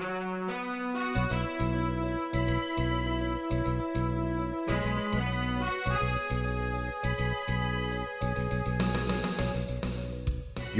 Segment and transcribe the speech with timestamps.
[0.00, 0.06] You're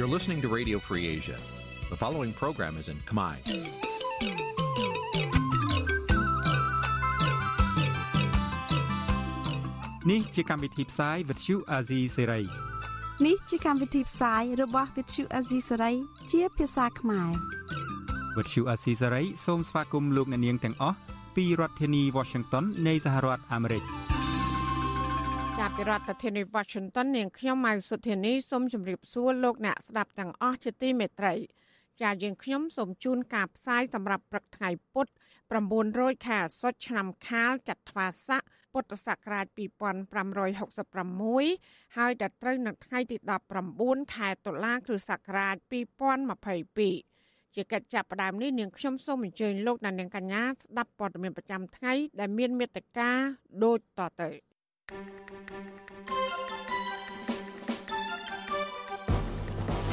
[0.06, 1.36] listening to Radio Free Asia.
[1.90, 3.34] The following program is in Khmer.
[10.11, 12.45] នេះជាកម្មវិធីផ្សាយ Vuthu Azizi Serai
[13.27, 15.23] នេះជាកម្មវិធីផ្សាយរបស់ Vuthu
[18.36, 20.96] Azizi Serai ជាភាសាខ្មែរ Vuthu Azizi Serai សូមស្វាគមន៍លោកអ្នកនាងទាំងអស់
[21.36, 23.82] ពីរដ្ឋធានី Washington នៃសហរដ្ឋអាមេរិក
[25.58, 31.34] ចាប់ពីរដ្ឋធានី Washington នាងខ្ញុំម៉ៅសុធានីសូមជម្រាបសួរលោកអ្នកស្ដាប់ទាំងអស់ជាទីមេត្រី
[32.03, 35.12] ចាយើងខ្ញុំសូមជូនការផ្សាយសម្រាប់ព្រឹកថ្ងៃពុទ្ធ
[35.69, 43.17] 900ខែអាសត់ឆ្នាំខាលចត្វាស័កពុទ្ធសករាជ2566ហើយដល់ត្រូវនៅថ្ងៃទី
[43.67, 47.08] 19ខែតុលាគ្រិស្តសករាជ2022
[47.55, 53.11] ជាកិច្ចចាប់ផ្ដើមនេះនាងខ្ញុំសូមអញ្ជើញលោកអ្នកនាងកញ្ញាស្ដាប់ព័ត៌មានប្រចាំថ្ងៃដែលមានមេត្តា
[53.64, 54.28] ដូចតទៅ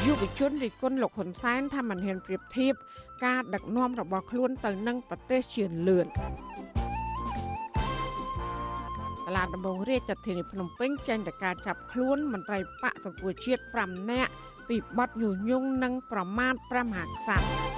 [0.05, 2.73] យុវជនរិះគន់លោកហ៊ុនសែនថាមិនហ៊ានប្រៀបធៀប
[3.25, 6.08] ការដឹកនាំរបស់ខ្លួនទៅនឹងប្រទេសជាលឿន
[9.25, 14.31] សាលាដំបងរាជធានីភ្នំពេញចេញទៅការចាប់ខ្លួនមន្ត្រីបកសង្គ្រោះជាតិ5នាក់
[14.69, 17.75] ពីបទញុះញង់និងប្រមាថព្រះមហាក្សត្រ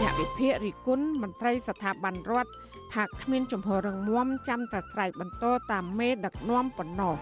[0.00, 2.50] អ្នកវិភាគរិគុណមន្ត្រីស្ថាប័នរដ្ឋ
[2.94, 7.14] ថាគ្មានចំហររងមមចាំតែស្រែកបន្តតាមមេដឹកនាំប៉ុណ្ណោះ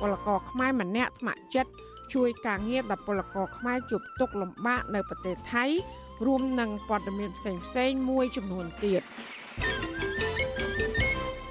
[0.00, 1.72] ពលករខ្មែរម្នាក់ថ្នាក់ចិត្ត
[2.14, 5.64] ជួយការងារដល់ពលករខ្មែរជួបទុក្ខលំបាកនៅប្រទេសថៃ
[6.26, 9.02] រួមនឹងព័ត៌មានផ្សេងផ្សេងមួយចំនួនទៀត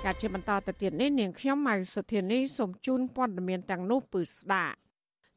[0.08, 4.76] ការជាបន្តទៅទៀតនេះនាងខ្ញុំម៉ៅសុធានីសូមជូនព័ត៌មានទាំងនោះពឺស្ដាប់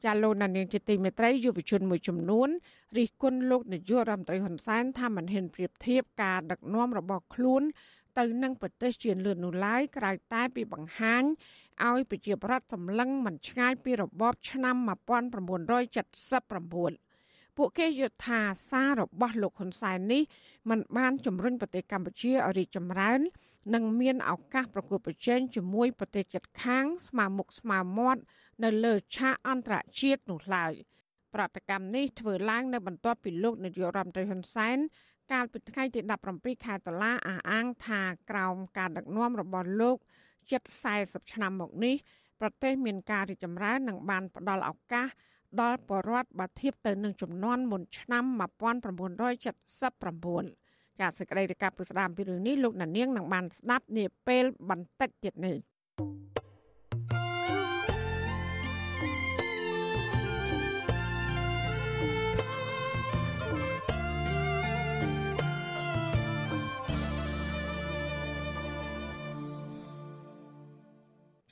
[0.05, 2.49] ចាលោកណានៀងជាទីមេត្រីយុវជនមួយចំនួន
[2.99, 7.63] រិះគន់លោកនាយករដ្ឋមន្ត្រីហ៊ុនសែនថាមិនហ៊ានប្រៀបធៀបការដឹកនាំរបស់ខ្លួន
[8.19, 11.23] ទៅនឹងប្រទេសជាលឿននោះឡើយក្រៅតែពីបង្ហាញ
[11.89, 18.41] ឲ្យប្រជាប្រដ្ឋសម្លឹងមិនឆ្ងាយពីរបបឆ្នាំ1979ពួកគេយល់ថា
[18.71, 20.23] សាររបស់លោកហ៊ុនសែននេះ
[20.69, 23.21] มันបានជំរុញប្រទេសកម្ពុជាឲ្យរីកចម្រើន
[23.75, 28.23] និងមានឱកាសប្រកួតប្រជែងជាមួយប្រទេសជិតខាងស្មើមុខស្មើមាត់
[28.65, 30.73] នៅលើឆាកអន្តរជាតិនោះឡើយ
[31.35, 34.79] ប្រតិកម្មនេះធ្វើឡើងនៅបន្ទាប់ពីលោកនាយករដ្ឋមន្ត្រីហ៊ុនសែន
[35.33, 36.01] កាលពីថ្ងៃទី
[36.33, 38.01] 17ខែតុលាអះអាងថា
[38.31, 39.97] ក្រោមការដឹកនាំរបស់លោក
[40.51, 40.63] ជិត
[40.99, 41.95] 40ឆ្នាំមកនេះ
[42.41, 45.09] ប្រទេសមានការរីកចម្រើននិងបានផ្ដល់ឱកាស
[45.61, 48.35] ដល់បរដ្ឋបាធៀបទៅនឹងចំនួនមុនឆ្នាំ1979
[51.01, 55.57] ចាសសេចក្តីរាយការណ៍ពីស្ដាមពីរឿងនេះលោកណានៀងនឹងបានស្ដាប់នាពេលបន្តិចទៀតនេះ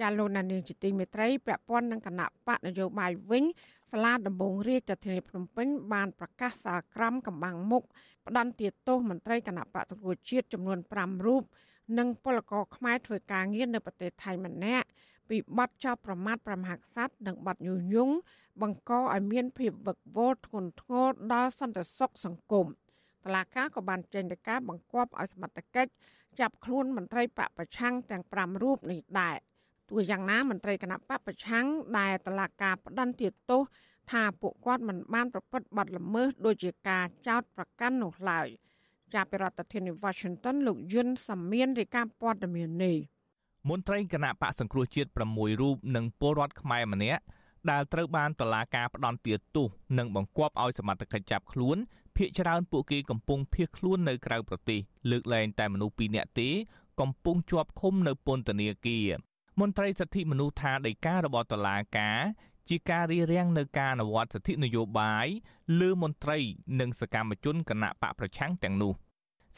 [0.00, 3.44] ចាលោកណានីជាទីមេត្រីពាក់ព័ន្ធនឹងគណៈបកនយោបាយវិញ
[3.92, 7.82] សាលាដំបងរាជធានីភ្នំពេញបានប្រកាសសាលក្រមកំបាំងមុខ
[8.26, 11.42] ផ្ដន្ទាទោសមន្ត្រីគណៈបកទទួលជាតិចំនួន5រូប
[11.98, 14.86] និងពលករខ្មែរធ្វើការងារនៅប្រទេសថៃម្នាក់
[15.28, 18.14] ពីបទចោទប្រមាថប្រមហាក្សត្រនិងបទញុះញង់
[18.62, 22.72] បង្កឲ្យមានភាពវឹកវរធ្ងន់ធ្ងរដល់សន្តិសុខសង្គមត
[23.34, 25.92] ឡាកាក៏បានចេញទៅការបង្គាប់ឲ្យសមត្ថកិច្ច
[26.40, 29.36] ចាប់ខ្លួនមន្ត្រីបកប្រឆាំងទាំង5រូបនេះដែរ។
[29.90, 31.66] ទោះយ៉ាងណាមន្ត្រីគណៈបពប្រឆាំង
[31.98, 33.62] ដែលតឡាការផ្ដន្ទាទោស
[34.10, 38.48] ថាពួកគាត់មិនបានប្រព្រឹត្តបទល្មើសដូចជាការចោទប្រកាន់នោះឡើយ
[39.14, 42.96] ចាប់ពីរដ្ឋធានី Washington លោកយុនសាមៀនរាយការណ៍ព័ត៌មាននេះ
[43.68, 47.22] មន្ត្រីគណៈបកសង្គ្រោះជាតិ6រូបនិងពលរដ្ឋខ្មែរម្នាក់
[47.70, 49.66] ដែលត្រូវបានតឡាការផ្ដន្ទាទោស
[49.98, 51.76] និងបង្គាប់ឲ្យសមត្ថកិច្ចចាប់ខ្លួន
[52.16, 54.80] ភ ieck ច្រើនពួកគេកំពុងភៀសខ្លួននៅក្រៅប្រទេស
[55.10, 56.48] លើកលែងតែមនុស្ស2នាក់ទេ
[57.00, 59.08] កំពុងជាប់ឃុំនៅពន្ធនាគារ
[59.60, 62.20] មន្ត្រីសិទ្ធិមនុស្សថាដីការបស់តុលាការ
[62.68, 65.26] ជាការរៀបរៀងនៅការអនុវត្តសិទ្ធិនយោបាយ
[65.80, 66.38] លើមន្ត្រី
[66.80, 68.92] និងសកម្មជនគណៈបកប្រឆាំងទាំងនោះ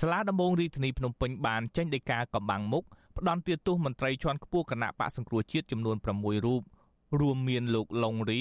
[0.01, 2.85] សាលាដំបងរាជធានីភ្នំពេញបានចេញដីកាកំបាំងមុខ
[3.17, 6.63] ផ្ដន្ទាទោសមន្ត្រីជាន់ខ្ពស់គណៈបកសង្គ្រោះជាតិចំនួន6រូប
[7.21, 8.41] រួមមានលោកឡុងរី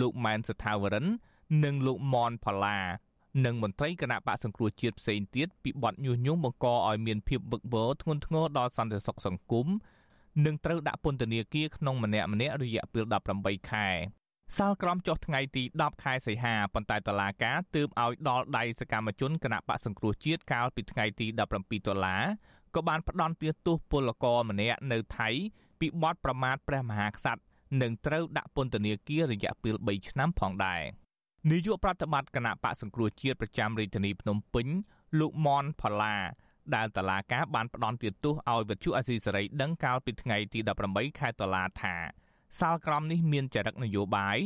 [0.00, 1.06] លោកម៉ែនសថាវរិន
[1.64, 2.78] និងលោកមនផល្លា
[3.44, 9.66] និងមន្ត្រីគណៈបកសង្គ្រោះជាតិផ្សេងទៀតពីបទញុះញង់បង្កឲ្យមានភាពវឹកវរធ្ងន់ធ្ងរដល់សន្តិសុខសង្គម
[10.44, 13.04] និងត្រូវដាក់ពន្ធនាគារក្នុងម្នាក់ម្នាក់រយៈពេល
[13.36, 13.88] 18ខែ
[14.58, 22.24] សាលក្រមចុះថ្ងៃទី10ខែសីហាប៉ុន្តែតឡាការទើបឲ្យដល់ដៃសកម្មជនគណៈបកសង្គ្រោះជាតិកាលពីថ្ងៃទី17ដុល្លារ
[22.74, 25.28] ក៏បានផ្ដន់ទាទោសពលករម្នាក់នៅថៃ
[25.80, 27.42] ពីបទប្រមាថព្រះមហាក្សត្រ
[27.82, 30.82] និងត្រូវដាក់ពន្ធនាគាររយៈពេល3ឆ្នាំផងដែរ
[31.50, 34.66] នាយកប្រតិបត្តិគណៈបកសង្គ្រោះជាតិប្រចាំរាជធានីភ្នំពេញ
[35.20, 36.16] លោកមនផល្លា
[36.76, 40.60] ដែលតឡាការបានផ្ដន់ទោសឲ្យវិទ្យុអាស៊ីសេរីដឹងកាលពីថ្ងៃទី
[40.90, 41.94] 18ខែតុលាថា
[42.60, 44.38] សាលក្រមនេះមានចរិតនយោបាយ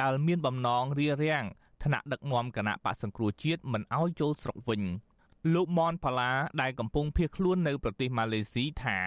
[0.00, 1.44] ដែលមានបំណងរារាំង
[1.84, 4.82] ថ្នាក់ដឹកនាំគណៈបកសង្គ្រោះជាតិមិនឲ្យចូលស្រុកវិញ
[5.54, 6.32] លោកមនផាឡា
[6.62, 8.98] ដែលកំពុងភៀសខ្លួននៅប្រទេសម៉ាឡេស៊ីថា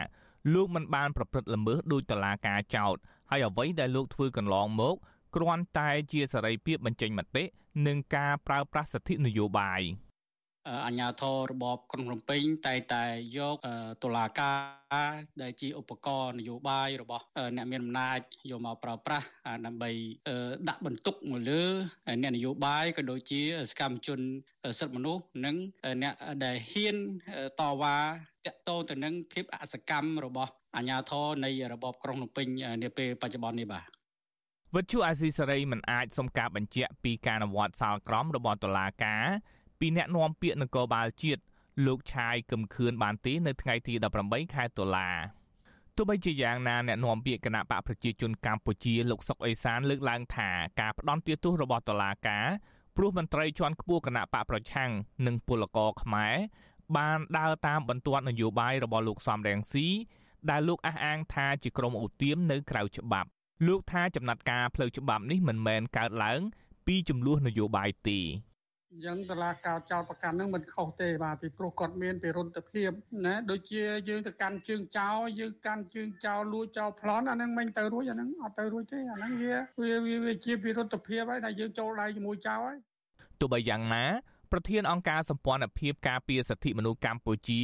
[0.53, 2.95] លោកមិនបានប្រព្រឹត្តល្មើសដោយតឡាការចោទ
[3.29, 4.95] ហើយអ្វីដែលលោកធ្វើកន្លងមក
[5.35, 7.43] គ្រាន់តែជាសេរីភាពបញ្ចេញមតិ
[7.87, 9.81] និងការប្រើប្រាស់សិទ្ធិនយោបាយ។
[10.85, 13.03] អាញាធររបបក្រុងភ្នំពេញតែតែ
[13.37, 13.55] យក
[14.03, 17.25] តុលាការដែលជាឧបករណ៍នយោបាយរបស់
[17.55, 18.19] អ្នកមានអំណាច
[18.51, 19.27] យកមកប្រើប្រាស់
[19.65, 19.91] ដើម្បី
[20.69, 21.63] ដាក់បន្ទុកមកលើ
[22.21, 23.41] អ្នកនយោបាយក៏ដូចជា
[23.71, 24.19] សកម្មជន
[24.79, 25.55] សិទ្ធិមនុស្សនិង
[26.03, 26.13] អ្នក
[26.45, 26.97] ដែលហ៊ាន
[27.59, 27.97] តវ៉ា
[28.45, 32.47] តកតទៅនឹងភាពអសកម្មរបស់អាញាធរនៃរបបក្រុងភ្នំពេញ
[32.83, 33.85] នាពេលបច្ចុប្បន្ននេះបាទ
[34.75, 39.25] វិទ្យុអាស៊ីសេរីមិនអាចសុំការបញ្ជាក់ពីការអនុវត្តសាលក្រមរបស់តុលាការ
[39.79, 41.41] ពីអ្នកនាំពាក្យនគរបាលជាតិ
[41.85, 43.93] លោកឆាយកឹមខឿនបានទេនៅថ្ងៃទី
[44.25, 45.09] 18ខែតុលា
[45.95, 50.49] ទោះបីជាយ៉ាងណាអ្នកនាំពាក្យគណៈបកប្រជាជនកម្ពុជាលោកសុកអេសានលើកឡើងថា
[50.79, 52.45] ការផ្ដន់ទោសរបស់តុលាការ
[52.95, 54.91] ព្រោះមន្ត្រីជាន់ខ្ពស់គណៈបកប្រឆាំង
[55.27, 56.35] និងពលករខ្មែរ
[56.97, 59.87] បានដើរតាមបន្ទាត់នយោបាយរបស់លោកសំរងស៊ី
[60.49, 63.29] ដែលលោកអះអាងថាជាក្រុមអូទៀមនៅក្រៅច្បាប់
[63.67, 66.41] លោកថាចំណាត់ការផ្លូវច្បាប់នេះមិនមែនកើតឡើង
[66.87, 68.19] ពីចំនួននយោបាយទេ
[68.95, 72.89] អញ្ចឹងតឡាការចោតប្រកាន់នឹងមិនខុសទេបាទពីព្រោះគាត់មានពិរុទ្ធភាព
[73.25, 79.55] ណាដូចជាយើងទៅកាន់ជើងចោលយើងកាន់ជើងចោលលួចចោលប្លន់អានឹងមិនទៅរួចអានឹងអត់ទៅរួចទេអានឹងវា
[80.05, 82.77] វាវាជាពិរុទ្ធភាពហើយដែលយើងចូលដៃជាមួយចោលហើយ
[83.39, 84.05] ទោះបីយ៉ាងណា
[84.51, 87.61] ប្រធានអង្គការសម្ព័ន្ធភាពការពារសិទ្ធិមនុស្សកម្ពុជា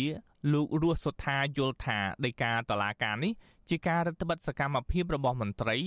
[0.54, 3.34] លោករស់សុថាយល់ថាដីកាតឡាការនេះ
[3.70, 5.78] ជាការរដ្ឋបិទសកម្មភាពរបស់មន្ត្រី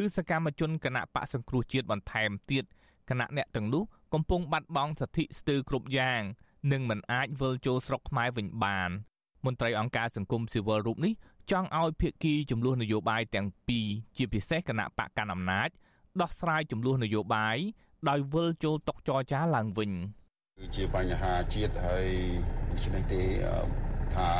[0.00, 2.64] ឬសកម្មជនគណៈបកសង្គ្រោះជាតិបន្ថែមទៀត
[3.10, 3.84] គណៈអ្នកទាំងនោះ
[4.14, 6.22] កំពុងបាត់បង់សិទ្ធិស្ទើរគ្រប់យ៉ាង
[6.72, 8.90] និងមិនអាចវិលចូលស្រុកខ្មែរវិញបាន
[9.46, 11.12] មន្ត្រីអង្គការសង្គមស៊ីវិលរូបនេះ
[11.50, 13.86] ចង់ឲ្យភាគីចំនួននយោបាយទាំងពីរ
[14.16, 15.68] ជាពិសេសគណៈបកកណ្ដាលអំណាច
[16.20, 17.56] ដោះស្រាយចំនួននយោបាយ
[18.08, 19.90] ដោយវិលចូលតុចរចាឡើងវិញ
[20.58, 22.08] គឺជាបញ្ហាជាតិហើយ
[22.70, 23.22] ដូច្នេះទេ
[24.16, 24.30] ថា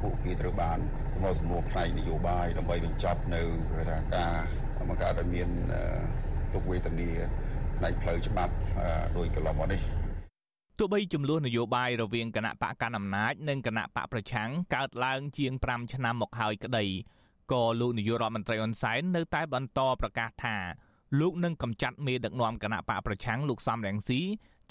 [0.00, 0.78] ពួកគេត្រូវបាន
[1.14, 3.42] សមរសម្រួលផ្នែកនយោបាយដើម្បីបញ្ចប់នៅ
[3.90, 4.34] ថាការ
[4.88, 5.48] បង្កើតឲ្យមាន
[6.52, 7.10] ទុកវេទនា
[7.80, 8.52] ផ្នែកផ្លូវច្បាប់
[9.16, 9.80] ដោយកន្លងមកនេះ
[10.78, 16.84] ទោះបីចំនួននយោបាយរវាងគណៈបកកណ្ដាលអំណាចនិងគណៈបកប្រឆាំងកើតឡើងជាង5ឆ្នាំមកហើយក្តី
[17.52, 20.56] ក៏លោកនាយករដ្ឋមន្ត្រីអ៊ុនសែននៅតែបន្តប្រកាសថា
[21.20, 24.20] លោកនឹងកម្ចាត់មេដឹកនាំគណៈបកប្រឆាំងលោកសំរងស៊ី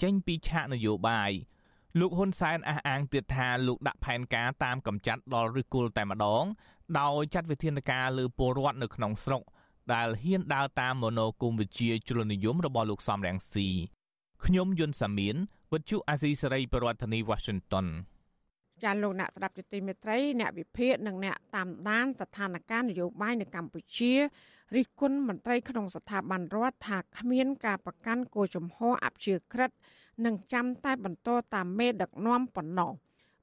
[0.02, 1.30] ចេញពីឆាកនយោបាយ
[2.00, 6.44] លោកហ៊ុនសែនអះអាងទៀតថាលោកដាក់ផែនការតាមកម្ចាត់ដល់ឫសគល់តែម្ដង
[7.00, 9.42] ដោយចាត់វិធានការលើពលរដ្ឋនៅក្នុងស្រុក
[9.94, 13.68] ដែលហ៊ានដើរតាមមនោគមវិជ្ជាជ្រុលនិយមរបស់លោកសំរងស៊ី
[14.44, 15.36] ខ្ញុំយុនសាមៀន
[15.72, 17.86] វិទ្យុអាស៊ីសេរីប្រធានាធិបតី Washington
[18.82, 24.12] ចាលោកអ្នកស្ដាប់ជទីមេត្រីអ្នកវិភាគនិងអ្នកតាមដានស្ថានភាពនយោបាយនៅកម្ពុជា
[24.76, 29.70] រិះគន់មន្ត្រីក្នុងស្ថាប័នរដ្ឋថាគ្មានការប្រកាន់គោលជំហរអព្យាក្រឹត
[30.24, 32.90] និងចាំតែបន្តតាមមេដឹកនាំប៉ុណ្ណោះ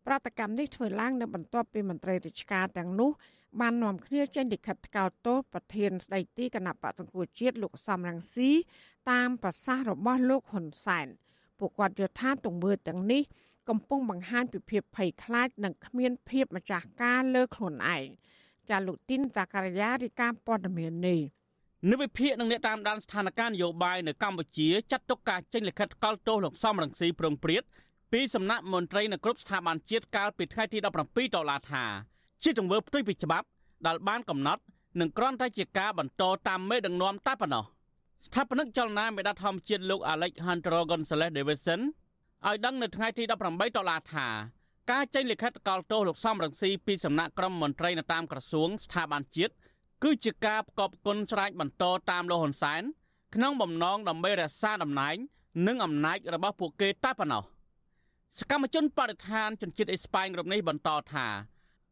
[0.07, 3.11] ប្រតិកម្មនេះធ្វើឡើងនៅបន្ទាប់ពីមន្ត្រីរាជការទាំងនោះ
[3.61, 8.51] បាននាំគ្នាចេញលិខិតថ្កោលទោសប្រធានស្ដីទីគណៈបកសង្គ្រោះជាតិលោកសំរងស៊ី
[9.11, 11.07] តាមប្រសាសន៍របស់លោកហ៊ុនសែន
[11.59, 13.21] ពួកគាត់យល់ថាទង្វើទាំងនេះ
[13.69, 18.07] កំពុងបង្ហាញពីភាពភ័យខ្លាចនិងគ្មានភាពម្ចាស់ការលើខ្លួនឯង
[18.69, 21.19] ចាលោកទីនតាការីយ៉ារីកាព័ត៌មាននេះ
[21.91, 27.63] និវិភាកនឹងអ្នកតាមដានស្ថានភាពនយោបាយនៅកម្ពុជាចាត់ទុកការចេញលិខិតថ្កោលទោសលោកសំរងស៊ីប្រងព្រាត
[28.11, 30.85] ពីសំណាក់មន្ត្រីនៅគ្រប់ស្ថាប័នជាតិកាលពីថ្ងៃទី17
[31.35, 31.83] ដុល្លារថា
[32.43, 33.47] ជាទង្វើផ្ទុយពីច្បាប់
[33.87, 34.61] ដែលបានកំណត់
[34.99, 37.65] និងគ្រាន់តែជាការបន្តតាមមេដឹកនាំតែប៉ុណ្ណោះ
[38.25, 41.81] ស្ថាបនិកចលនាមេដាធម្មជាតិលោក Alejandro Gonzalez Davidson
[42.45, 43.31] ឲ្យដឹងនៅថ្ងៃទី18
[43.77, 44.27] ដុល្លារថា
[44.91, 49.53] ការចេញលិខិតកោលទោសលោកសំរងស៊ីពីសំណាក់ក្រុមមន្ត្រីនៅតាមក្រសួងស្ថាប័នជាតិ
[50.03, 52.83] គឺជាការផ្គប់គុណស្រែកបន្តតាមលោកហ៊ុនសែន
[53.35, 55.15] ក្នុងបំណងដើម្បីរក្សាតំណែង
[55.67, 57.43] និងអំណាចរបស់ពួកគេតែប៉ុណ្ណោះ
[58.39, 61.27] សកម្មជនបរិស្ថានជនជាតិអេស្ប៉ាញរូបនេះបន្តថា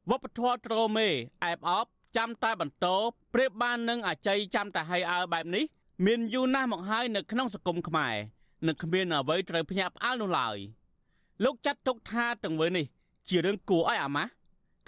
[0.10, 1.08] វប្បធម៌ត្រូមេ
[1.46, 1.86] អែបអប
[2.18, 2.88] ចាំតែបន្ត
[3.34, 5.64] ប្រៀបបាននឹងអាច័យចាំតែហើយអើបែបនេះ
[6.06, 8.16] មានយូរណាស់មកហើយនៅក្នុងសង្គមខ្មែរ
[8.68, 10.58] នឹងគ្មានអ្វីត្រូវភ្ញាក់ផ្អើលនោះឡើយ
[11.44, 12.86] លោកចាត់ទុកថាទង្វើនេះ
[13.28, 14.32] ជារឿងគួរឲ្យអាម៉ាស់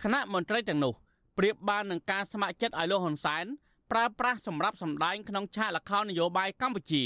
[0.01, 0.93] គណៈមន្ត្រីទាំងនោះ
[1.37, 3.45] ប្រៀបបាននឹងការស្ម័គ្រចិត្តឲ្យលោកហ៊ុនសែន
[3.91, 7.03] ប្រើប្រាស់សម្រាប់សម្ដែងក្នុងឆាកល្ខោននយោបាយកម្ពុជា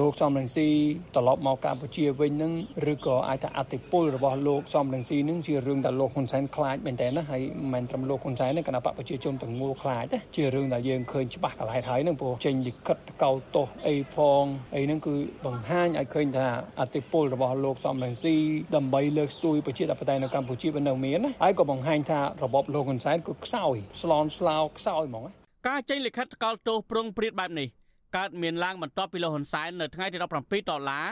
[0.00, 0.68] លោកសំរងស៊ី
[1.14, 2.52] ត្រឡប់មកកម្ពុជាវិញនឹង
[2.92, 15.14] ឬក៏អាចថាអតិពលរបស់លោកសំរងស៊ីនឹងជារឿងដែលលោកហ៊ុនសែនខ្លាចមែនតើណាហើយមិនមែនត្រឹមលោកហ៊ុនសែនទេគណៈបកប្រជាជនទាំងមូលខ្លាចទេជារឿងដែលយើងឃើញច្បាស់កន្លែងហើយនឹងព្រោះចេញលិខិតកោតទោសអីផងអីហ្នឹងគឺ
[15.46, 16.46] បង្ហាញឲ្យឃើញថា
[16.80, 18.36] អតិពលរបស់លោកសំរងស៊ី
[18.76, 25.24] ដើម្បីលើកស្ទួយប្រជាធិបតេយ្យនៅកម្ពុជាមិននៅមានណាហើយក៏បង្ហាញថារបបលោកហ៊ុនសែនគឺខ្សោយស្លន់ស្លោខ្សោយហ្មង
[25.68, 27.68] ការចេញលិខិតកោតទោសប្រងព្រាតបែបនេះ
[28.16, 31.06] កើតមានឡើងបន្ទាប់ពីលោកហ៊ុនសែននៅថ្ងៃទី17ដុល្លារ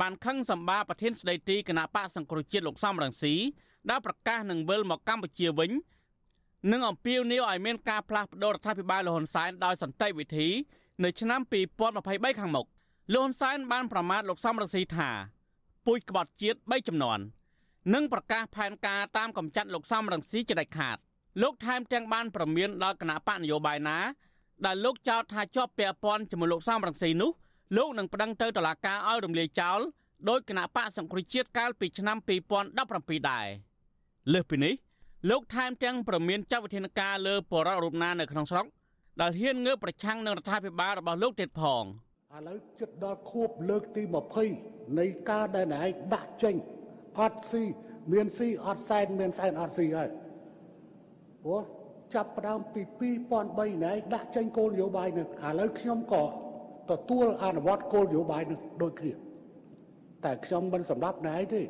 [0.00, 3.34] បានខឹងសម្បាប្រធានស្ដីទីគណៈបកសង្គ្រោះជាតិលោកសំរងស៊ី
[3.90, 5.70] ដែលប្រកាសនឹងវិលមកកម្ពុជាវិញ
[6.72, 10.48] និងអំពាវនាវឲ្យមានការផ្លាស់ប្តូររដ្ឋាភិបាលលហ៊ុនសែនដោយសន្តិវិធី
[11.04, 11.40] នៅឆ្នាំ
[11.90, 12.66] 2023ខាងមុខ
[13.14, 15.10] លហ៊ុនសែនបានប្រមាថលោកសំរងស៊ីថា
[15.86, 17.18] ពូជក្បត់ជាតិ3ចំនួន
[17.94, 20.96] និងប្រកាសផែនការតាមកំចាត់លោកសំរងស៊ីជាដាច់ខាត
[21.42, 23.98] លោកថែមទាំងបានប្រមានដល់គណៈបកនយោបាយណា
[24.66, 27.30] ដែលលោកចោទថាជាប់ពាក់ព័ន្ធជាមួយលោកសំរងស៊ីនោះ
[27.76, 29.80] លោកនឹងប្តឹងទៅតុលាការឲ្យរំលាយចោល
[30.28, 32.16] ដោយគណៈបកសង្គ្រោះជាតិកាលពីឆ្នាំ
[32.64, 33.46] 2017ដែរ
[34.32, 34.74] លើសពីនេះ
[35.30, 38.66] លោកថែមទាំងប្រមានចាត់វិធានការលើបរិបទរូបណានៅក្នុងស្រុក
[39.20, 44.02] ដែលហ៊ានងើបប្រឆាំងនឹងរដ្ឋាភិបាលរបស់លោកទៀតផងឥឡូវជិតដល់ខួបលើកទី
[44.50, 46.54] 20នៃការដែលឯងដាក់ចេញ
[47.20, 47.62] អត់ស៊ី
[48.12, 50.08] មានស៊ីអត់សែនមានសែនអត់ស៊ីហើយ
[51.44, 51.62] ព្រោះ
[52.14, 52.82] ចាប់ផ្ដើមពី
[53.32, 56.24] 2003ណែដាក់ចេញគោលនយោបាយនឹងឥឡូវខ្ញុំក៏
[56.90, 59.12] ទទួលអនុវត្តគោលនយោបាយនឹងដូចគ្នា
[60.24, 61.62] តែខ្ញុំមិនសម្រាប់ណែទេ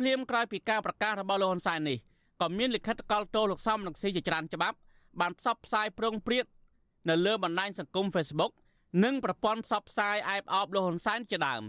[0.00, 1.98] ភ្លាមក្រោយពីការប្រកាសរបស់លោកហ៊ុនសែននេះ
[2.40, 4.76] ក៏មានលិខិតកលទោសលោកសំរងស៊ីជាច្រើនច្បាប់
[5.20, 6.44] បានផ្សព្វផ្សាយប្រងព្រាត
[7.08, 8.52] នៅលើបណ្ដាញសង្គម Facebook
[9.04, 11.62] និងប្រព័ន្ធផ្សព្វផ្សាយអែបអបលោកហ៊ុនសែនជាដើម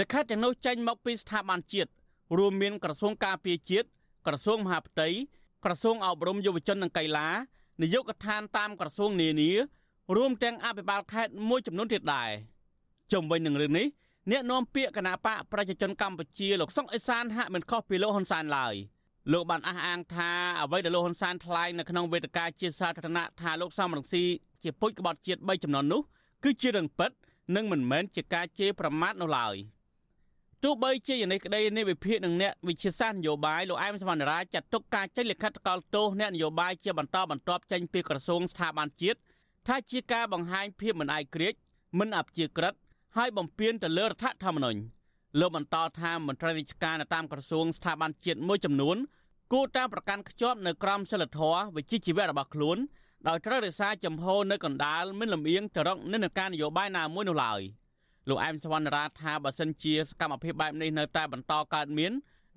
[0.00, 1.90] លិខិតទាំងនោះចេញមកពីស្ថាប័នជាតិ
[2.38, 3.88] រួមមានក្រសួងការពារជាតិ
[4.26, 5.08] ក្រសួងមហាផ្ទៃ
[5.66, 7.28] ក្រសួងអប់រំយុវជននិងកីឡា
[7.82, 9.50] នាយកដ្ឋានតាមក្រសួងនានា
[10.16, 12.30] រួមទាំងអភិបាលខេត្តមួយចំនួនទៀតដែរ
[13.12, 13.86] ជុំវិញនឹងរឿងនេះ
[14.30, 18.74] អ្នកនាំពាក្យគណៈបកប្រជាជនកម្ពុជាលោកសុកអេសានហាក់មិនខុសពីលោកហ៊ុនសែនឡើយ
[19.32, 20.30] លោកបានអះអាងថា
[20.60, 24.24] អ្វីដែលលោកហ៊ុនសែនថ្លែងនៅក្នុងវេទិកាជាសាធារណៈថាលោកសំរងស៊ី
[24.62, 26.02] ជាពុជក្បត់ជាតិ3ចំណុចនោះ
[26.44, 27.10] គឺជារឿងពិត
[27.56, 29.56] និងមិនមែនជាការជេរប្រមាថនោះឡើយ។
[30.64, 39.18] ទោះបីជាយ៉ាងនេះក្តីនៃវិភាគនឹងអ្នកវិជាសាស្ត្រនយោបាយលោកអែមសវណ្ណរាចាត់ទុកការចេញលិខិតកលទោសអ្នកនយោបាយជាបន្តបន្ទាប់ចេញពីក្រសួងស្ថាប័នជាតិ
[39.66, 41.54] ថាជាការបង្ហាញភាពមិនអាយក្រិច
[41.98, 42.74] មិនអព្យាក្រឹត
[43.16, 44.80] ហើយបំពានទៅលើរដ្ឋធម្មនុញ្ញ
[45.40, 48.96] លោកបន្តថាមន្ត្រីរាជការនៅតាមក្រសួងស្ថាប័នជាតិមួយចំនួន
[49.52, 52.78] គួរតែប្រកាន់ខ្ជាប់នៅក្រមសីលធម៌វិជ្ជាជីវៈរបស់ខ្លួន
[53.28, 57.60] ដោយត្រូវរក្សាចំហនៅកណ្ដាលមិនលំអៀងទៅរកនិន្នាការនយោបាយណាមួយនោះឡើយ។
[58.28, 62.12] លោកអែមសវណ្ណរាថាបើសិនជាសកម្មភាពបែបនេះនៅតែបន្តកើតមាន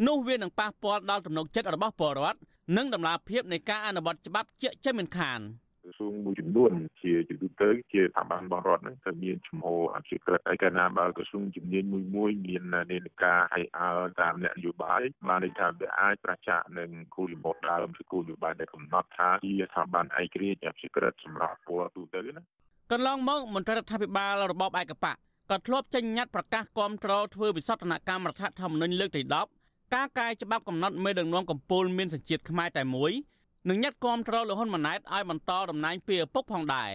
[0.07, 2.39] នោះវានឹងប៉ះពាល់ដល់ទំនុកចិត្តរបស់ពលរដ្ឋ
[2.77, 5.39] និងដំណាភាពនៃការអនុវត្តច្បាប់ជាក់ជាមិនខាន
[5.83, 6.71] ក្រសួងមួយចំនួន
[7.01, 22.43] ជាជាទូទៅជាស្ថាប័នបរដ្ឋហ្នឹងទៅមានជំហរអភិក្រិតហើយកាលណាបើក្រសួងជំនាញមួយមួយមាននានាការឲ្យអើតាមអ្នកនយោបាយបានន័យថាវាអាចប្រឆាំងនឹងគោលនយោបាយដើមឬគោលនយោបាយដែលកំណត់ថាជាស្ថាប័នឯករាជ្យអភិក្រិតសម្រាប់ពលទូទៅណា
[22.91, 25.17] កន្លងមកមន្ត្រីរដ្ឋាភិបាលរបបឯកបក
[25.49, 29.21] ក៏ធ្លាប់ចេញញត្តិប្រកាសគាំទ្រធ្វើវិសោធនកម្មរដ្ឋធម្មនុញ្ញលើកទី
[29.57, 33.11] 10ការកែច្បាប់កំណត់មេដឹកនាំកម្ពុជាមានសញ្ជាតិខ្មែរតែមួយ
[33.69, 36.89] និងញត្តិគាំទ្រលហ៊ុនម៉ាណែតឲ្យបន្តតំណែងពីឪពុកផងដែរ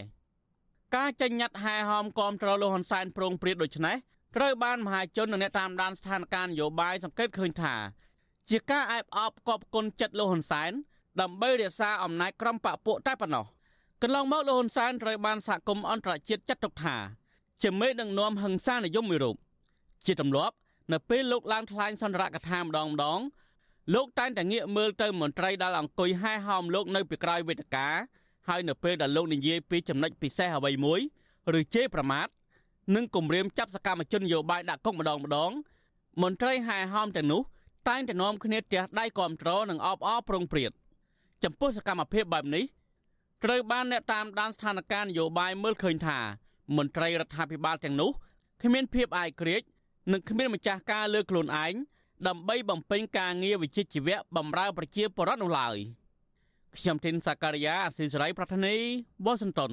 [0.96, 3.96] ការចេញញត្តិហែហោមគាំទ្រលហ៊ុនសែនប្រងព្រាតដូចនេះ
[4.36, 7.74] ត្រូវបានមហាជននិងអ្នកតាមដានស្ថានភាពនយោបាយសង្កេតឃើញថា
[8.50, 10.72] ជាការអែបអបកប់គុណចិត្តលហ៊ុនសែន
[11.20, 13.44] ដើម្បីរក្សាអំណាចក្រមបពពួកតែប៉ុណ្ណោះ
[14.02, 16.96] កន្លងមកលហ៊ុនសែនត្រូវបានសហគមន៍អន្តរជាតិចាត់ទុកថា
[17.62, 19.36] ជាមេដឹកនាំហិង្សានិយមមួយរូប
[20.06, 20.54] ជាទម្លាប់
[20.92, 23.20] នៅពេលលោកឡើងថ្លែងសន្ទរកថាម្ដងម្ដង
[23.94, 27.88] លោកតែងតែងាកមើលទៅមន្ត្រីដែលអង្គុយហែហោមលោកនៅពីក្រោយវេទិកា
[28.48, 31.00] ហើយនៅពេលដែលលោកនិយាយពីចំណុចពិសេសអ្វីមួយ
[31.58, 32.28] ឬជេរប្រមាថ
[32.94, 35.52] និងគំរាមចាប់សកម្មជននយោបាយដាក់គុកម្ដងម្ដង
[36.22, 37.42] មន្ត្រីហែហោមទាំងនោះ
[37.88, 40.72] តែងតែនាំគ្នាទះដៃគាំទ្រនិងអបអរប្រងព្រាត
[41.44, 42.64] ចំពោះសកម្មភាពបែបនេះ
[43.44, 46.18] ត្រូវបានអ្នកតាមដានស្ថានភាពនយោបាយមើលឃើញថា
[46.76, 48.10] មន្ត្រីរដ្ឋាភិបាលទាំងនោះ
[48.62, 49.62] គ្មានភាពអាយក្រេត
[50.12, 51.74] និងគ្មានម្ចាស់ការលើខ្លួនឯង
[52.28, 55.76] ដើម្បីបំពេញការងារវិជ្ជាជីវៈបម្រើប្រជាពលរដ្ឋនោះឡើយ
[56.76, 58.76] ខ្ញុំធីនសាការីយ៉ាអស៊ីសេរីប្រធានី
[59.24, 59.72] វ៉ាស៊ីនតោន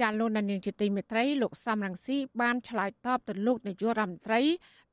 [0.00, 4.40] ចាលោកនាងជាទីមេត្រីលោកសំរងស៊ីបានឆ្លើយតបទៅលោកនាយករដ្ឋមន្ត្រី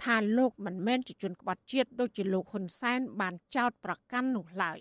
[0.04, 4.80] ថាលោកមិនមែនជាជនក្បត់ជាតិដូចជាលោកហ៊ុនសែនបានចោទប្រកាន់នោះឡើយ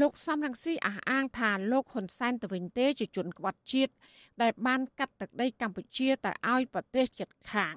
[0.00, 3.92] លោកសំរងស៊ីអះអាងថាលោកហ៊ុនសែនទៅវិញទេជាជនក្បត់ជាតិ
[4.42, 7.74] ដែលបានកាត់ទឹកដីកម្ពុជាទៅឲ្យប្រទេសជិតខាង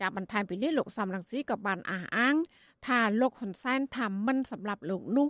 [0.00, 2.34] ចាបន្ថែមពីនេះលោកសំរងស៊ីក៏បានអះអាង
[2.86, 5.28] ថាលោកហ៊ុនសែនថាមិនសម្រាប់លោកនោះ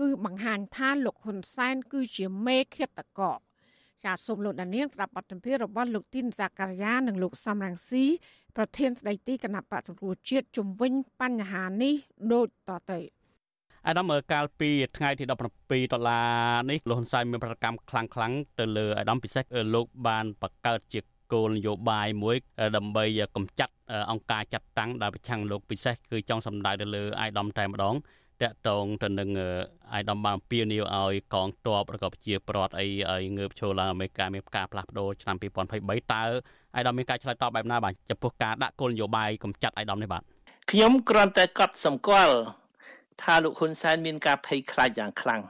[0.00, 3.36] គឺបង្ហាញថាលោកហ៊ុនសែន គឺជាមេឃាតករ
[4.04, 8.04] ចាសសូមលោកដានៀងស្ដាប់បទសម្ភាសន៍របស់លោកទីនសាការីយ៉ានិងលោកសំរងស៊ី
[8.56, 11.94] ប្រធានស្ដីទីគណៈបកសង្គ្រោះជាតិជំវិញបញ្ហានេះ
[12.32, 13.15] ដូចតទៅ
[13.88, 16.28] អាដាមកាលពីថ្ងៃទី17ដុល្លារ
[16.70, 21.00] នេះលោកហ៊ុនសែនមានប្រតិកម្មខ្លាំងខ្លាំងទៅលើអាដាមពិសេសលោកបានបង្កើតជា
[21.32, 22.36] គោលនយោបាយមួយ
[22.76, 23.04] ដើម្បី
[23.36, 23.72] កម្ចាត់
[24.10, 27.94] អង្គការចាត់តាំងដែលប្រឆាំងលោកពិសេសគឺចង់សម្ដៅទៅលើអាយដាមតែម្ដង
[28.42, 29.30] តកតងទៅនឹង
[29.92, 36.22] អាយដាមបានពៀនីវឲ្យកងទ័ពឬក៏ប្រជាប្រដ្ឋអីឲ្យងើបឈរឡើងអាមេរិកមានការផ្លាស់ប្ដូរឆ្នាំ2023តើ
[36.74, 40.22] អាយដាមមានការឆ្លើយតបបែបណាបាទចំពោះការដាក់គោលនយោបាយកម្ចាត់អាយដាមនេះបាទ
[40.70, 42.36] ខ្ញុំគ្រាន់តែកត់សម្គាល់
[43.22, 45.42] ថាលោកហ៊ុនសែនមានការភ័យខ្លាចយ៉ាងខ្លាំង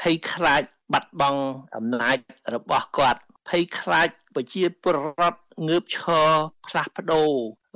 [0.00, 1.42] ភ័យខ្លាចបាត់បង់
[1.76, 2.18] អំណាច
[2.54, 6.28] របស់គាត់ភ័យខ្លាចប្រជាពលរដ្ឋងើបឈរ
[6.66, 7.30] ផ្លាស់ប្ដូរ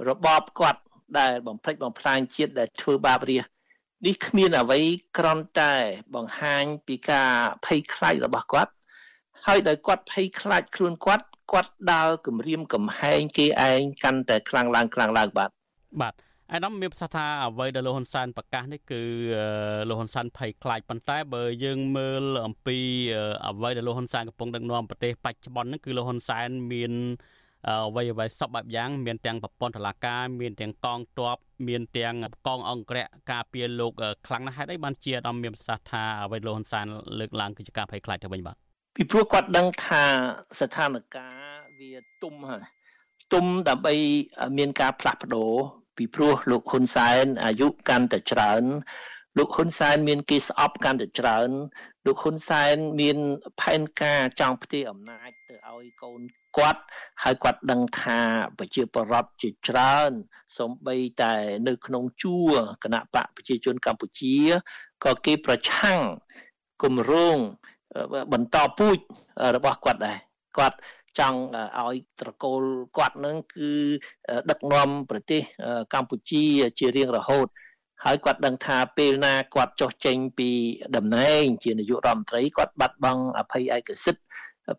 [0.09, 0.81] របបគាត់
[1.19, 3.47] ដែលបំផ្លិចបំផ្លាញជាតិដែលធ្វើបាបរាជ
[4.07, 4.81] នេះគ្មានអ្វី
[5.19, 5.75] ក្រំតែ
[6.15, 7.31] បង្ហាញពីការ
[7.67, 8.73] ភ័យខ្លាចរបស់គាត់
[9.47, 15.51] ហើយដោយគាត់ភ័យខ្លាចខ្លួនគាត់គាត់ដើរគម្រាមកំហែងគេឯងកាន់តែខ្លាំងឡើងខ្លាំងឡើងបាទ
[16.01, 16.15] បាទ
[16.53, 19.03] អាដាមមានប្រសាសន៍ថាអ្វីដែលលោកហ៊ុនសែនប្រកាសនេះគឺ
[19.89, 22.79] លោកហ៊ុនសែនភ័យខ្លាចប៉ុន្តែបើយើងមើលអំពី
[23.47, 26.93] អ្វីដែលលោកហ៊ុនសែនកំពុងដឹកនាំប្រទេសបច្ចុប្បន្ននេះគឺលោកហ៊ុនសែនមាន
[27.89, 31.37] អ្វីអ្វីសពបែបយ៉ាងមានទាំងប្រព័ន្ធតុលាការមានទាំងកងទ័ព
[31.69, 32.15] មានទាំង
[32.47, 33.93] កងអង្គរៈការពារលោក
[34.27, 36.87] ខ្លាំងណាស់ហេតុអីបានជាអាដាមមានប្រសាសន៍ថាអ្វីលោកហ៊ុនសែន
[37.19, 38.57] លើកឡើងគឺជាការភ័យខ្លាចទៅវិញបាទ
[38.97, 40.03] ពីព្រោះគាត់ដឹងថា
[40.61, 41.17] ស្ថានភាព
[41.81, 41.91] វា
[42.23, 42.63] ទុំហើយ
[43.33, 43.95] ទុំដើម្បី
[44.59, 45.53] មានការផ្លាស់ប្ដូរ
[45.99, 48.63] ពីព្រោះលោកហ៊ុនសែនអាយុកាន់តែច្រើន
[49.39, 51.49] លោកហ៊ុនសែនមានគេស្អប់កាន់តែច្រើន
[52.07, 53.19] លោកហ៊ុនសែនមាន
[53.61, 56.21] ផែនការចង់ផ្ទេរអំណាចទៅឲ្យកូន
[56.57, 56.83] គាត់
[57.23, 58.21] ហើយគាត់ដឹងថា
[58.59, 60.11] ប្រជាពលរដ្ឋជាច្រើន
[60.59, 61.35] សំបីតែ
[61.69, 62.53] នៅក្នុងជួរ
[62.85, 64.37] គណៈបកប្រជាជនកម្ពុជា
[65.05, 66.01] ក៏គេប្រឆាំង
[66.83, 67.39] គម្រោង
[68.33, 68.99] បន្តពូជ
[69.57, 70.19] របស់គាត់ដែរ
[70.59, 70.77] គាត់
[71.21, 71.41] ចង់
[71.81, 72.63] ឲ្យត្រកូល
[72.97, 73.73] គាត់នឹងគឺ
[74.51, 75.43] ដឹកនាំប្រទេស
[75.95, 76.45] កម្ពុជា
[76.79, 77.47] ជារៀងរហូត
[78.05, 80.51] ហើយគាត់ដឹងថាពេលណាគាត់ចុះចេញពី
[80.97, 84.23] តំណែង ជានាយករដ្ឋមន្ត្រីគាត់បាត់បង់អភ័យឯកសិទ្ធិ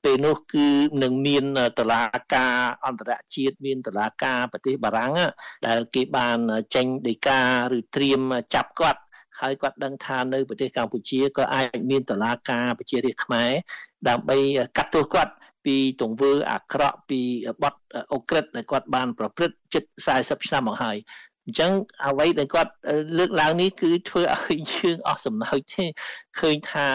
[0.03, 0.67] ពេលនោះគឺ
[1.03, 1.45] នឹងមាន
[1.79, 2.03] តឡា
[2.33, 2.55] ការ
[2.85, 5.13] អន្តរជាតិមានតឡាការប្រទេសបារាំង
[5.67, 6.37] ដែលគេបាន
[6.75, 7.41] ចេញដីកា
[7.77, 8.21] ឬត្រៀម
[8.55, 9.01] ចាប់គាត់
[9.39, 13.51] ហើយគាត់ដឹងថានៅប្រទេសកម្ពុជាក៏អាចមានតឡាការប្រជារាស្ត្រខ្មែរ
[14.09, 14.37] ដើម្បី
[14.77, 15.33] កាត់ទោសគាត់
[15.65, 17.21] ពីទង្វើអាក្រក់ពី
[17.63, 17.75] បទ
[18.13, 19.83] អូក្រិតដែលគាត់បានប្រព្រឹត្តជិត
[20.15, 20.97] 40ឆ្នាំមកហើយ
[21.45, 21.71] អញ្ចឹង
[22.05, 22.71] អ្វីដែលគាត់
[23.17, 25.85] លើកឡើងនេះគឺធ្វើឲ្យយើងអស់សំណើចទេ
[26.39, 26.87] ឃើញថា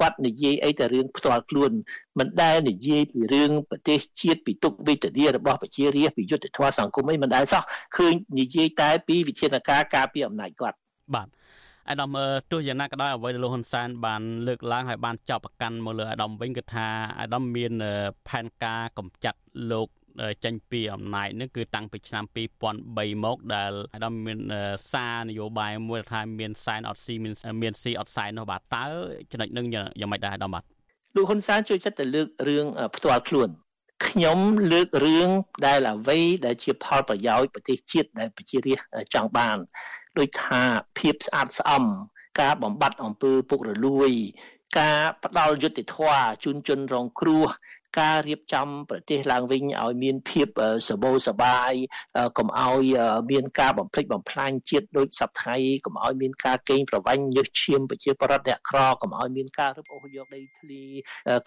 [0.00, 1.72] គាត់និយាយអីតែរឿងផ្ទាល់ខ្លួន
[2.18, 7.62] មិនដែលនិយាយពីរឿងប្រទេសជាតិពីទុកវេទនារបស់ប្រជារាស្ត្រពីយុទ្ធធម៌សង្គមអីមិនដែលសោះ
[7.96, 10.76] ឃើញនិយាយតែពីវិធានការការពារអំណាចគាត់
[11.14, 11.28] បាទ
[11.90, 12.16] អាដាម
[12.50, 16.88] ទោះយ៉ាងណាក៏ដោយអ្វីដែលលោកហ៊ុនសែនបានលើកឡើងហើយបានចាប់ប្រកាន់មកលើអាដាមវិញគឺថា
[17.20, 17.72] អាដាមមាន
[18.28, 19.40] ផែនការកម្ចាត់
[19.72, 19.88] លោក
[20.44, 22.24] ចេញពីអំណាចនេះគឺតាំងពីឆ្នាំ
[22.74, 24.38] 2003មកដែលអាដាមមាន
[24.92, 28.84] សារនយោបាយមួយថាមានសែនអត់ស៊ីមានមានស៊ីអត់សែននោះបាទតើ
[29.30, 30.64] ចំណុចនឹងយ៉ាងម៉េចដែរអាដាមបាទ
[31.16, 33.48] លោកហ៊ុនសែនជួយចិត្តទៅលើករឿងផ្ទាល់ខ្លួន
[34.06, 34.38] ខ្ញុំ
[34.72, 35.28] លើករឿង
[35.66, 39.56] ដែលអ្វីដែលជាផលប្រយោជន៍ប្រទេសជាតិដែលប្រជារាស្ត្រចង់បាន
[40.18, 40.62] ដូចថា
[40.98, 41.84] ភាពស្អាតស្អំ
[42.40, 44.10] ការបំបត្តិអំពើពុករលួយ
[44.78, 47.46] ការផ្ដាល់យុត្តិធម៌ជូនជនរងគ្រោះ
[47.98, 50.48] ការរៀបចំប្រទេសឡើងវិញឲ្យមានភាព
[50.88, 51.72] សម្បូរសបាយ
[52.38, 52.84] កុំឲ្យ
[53.30, 60.82] មានការបំផ្លិចបំផ្លាញជាតិដូចសពថ្ងៃកុំឲ្យមានការកេងប្រវ័ញ្ចញើសឈាមប្រជាពលរដ្ឋអ្នកក្រកុំឲ្យមានការរឹបអូសយកដីធ្លី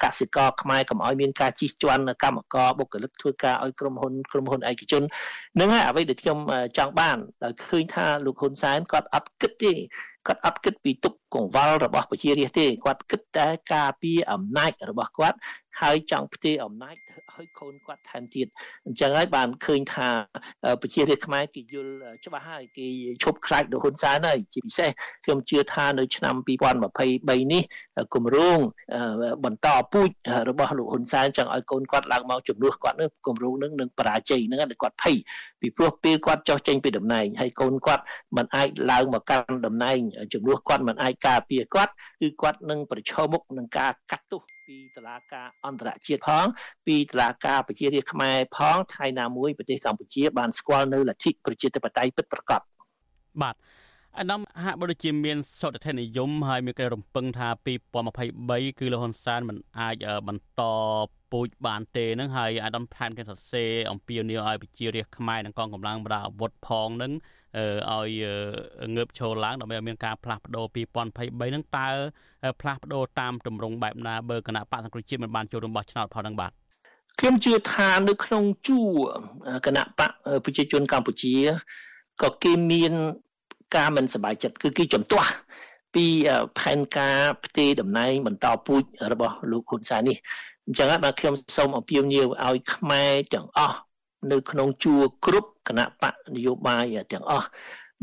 [0.03, 5.03] កសិករខ្មែរកុំឲ្យមានការជិះជាន់កម្មករបុគ្គលិកធ្វើការឲ្យក្រុមហ៊ុនក្រុមហ៊ុនឯកជន
[5.59, 6.37] នឹងហើយអ្វីដែលខ្ញុំ
[6.77, 9.73] ចង់បានដោយឃើញថាលោកហ៊ុនសែនគាត់អត់គិតទេ
[10.27, 15.37] គាត់អត់គិតពីទុកកង្វល់របស់ប្រជារាស្ត្រទេគាត់គិតតែការពារអំណាចរបស់គាត់
[15.81, 18.47] ហើយចង់ផ្ទេរអំណាចទៅឲ្យកូនគាត់ថែមទៀត
[18.85, 20.07] អញ្ចឹងហើយបានឃើញថា
[20.81, 21.93] ប្រជារាស្ត្រខ្មែរគេយល់
[22.25, 22.87] ច្បាស់ហើយគេ
[23.23, 24.89] ឈប់ខ្លាចលោកហ៊ុនសែនហើយជាពិសេស
[25.23, 27.63] ខ្ញុំជឿថានៅឆ្នាំ2023នេះ
[28.13, 28.59] គម្រោង
[29.45, 30.09] បន្តពូជ
[30.49, 35.17] របស់លោកហ៊ុនសែនចង់ឲ្យកូនគាត់ឡើងមកជំនួសគាត់នឹងគម្រោងនឹងនឹងបរាជ័យនឹងគាត់ភ័យ
[35.61, 38.03] ពីព្រោះពេលគាត់ចុះចេញពីតំណែងហើយកូនគាត់
[38.37, 39.97] មិនអាចឡើងមកកាន់តំណែង
[40.33, 46.45] ជំនួសគាត់មិនអាចការពារគាត់គឺគាត់នឹងប្រឈមមុខនឹងការកាត់ទោសពីតឡាការអន្តរជាតិផង
[46.85, 52.61] ពីតឡាការប្រជារាស្ត្រខ្មែរផងថ្ងៃណាមួយប្រទេសកម្ពុជាបានស្គាល់នៅលទ្ធិប្រជាធិបតេយ្យពិតប្រាកដ
[53.41, 53.55] បាទ
[54.19, 57.47] អាដាមហាក់បីដូចជាមានសុទ្ធិនិយមហើយមានការរំពឹងថា
[58.13, 59.95] 2023គឺលហ៊ុនសែនមិនអាច
[60.27, 60.61] បន្ត
[61.33, 67.13] ពូជបានទេហ្នឹងហើយអាដាមថែមទាំងសរសេរអំពីនីយឲ្យប្រជារាស្ត្រខ្មែរនិងកងកម្លាំងប្រាអាវុធផងហ្នឹង
[67.91, 68.11] ឲ្យ
[68.95, 71.89] ងើបឈរឡើងដើម្បីឲ្យមានការផ្លាស់ប្ដូរ2023ហ្នឹងតើ
[72.61, 76.51] ផ្លាស់ប្ដូរតាមទម្រង់បែបណាបើគណៈបកសង្គ្រោះជាតិមិនបានចូលរួមបោះឆ្នោតផងហ្នឹងបាទ
[77.19, 78.91] ខ្ញុំជឿថានៅក្នុងជួរ
[79.65, 80.11] គណៈបក
[80.45, 81.35] ប្រជាជនកម្ពុជា
[82.21, 82.93] ក៏គេមាន
[83.75, 85.31] ការមិនសប្បាយចិត្តគឺគេជំទាស់
[85.95, 86.05] ពី
[86.59, 90.17] ផែនការផ្ទេរតំណែងបន្តពូជរបស់លោកហ៊ុនសែននេះ
[90.66, 93.78] អញ្ចឹងហើយបាទខ្ញុំសូមអំពាវនាវឲ្យខ្មែរទាំងអស់
[94.32, 97.48] នៅក្នុងជួរគ្រប់គណៈបកនយោបាយទាំងអស់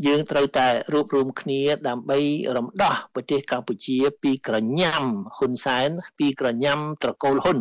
[0.06, 2.18] យើងត្រូវតែរួបរวมគ្នាដើម្បី
[2.56, 5.04] រំដោះប្រទេសកម្ពុជា ពីក្រញ៉ាំ
[5.36, 7.58] ហ៊ុនសែនពីក្រញ៉ាំត្រកូលហ៊ុន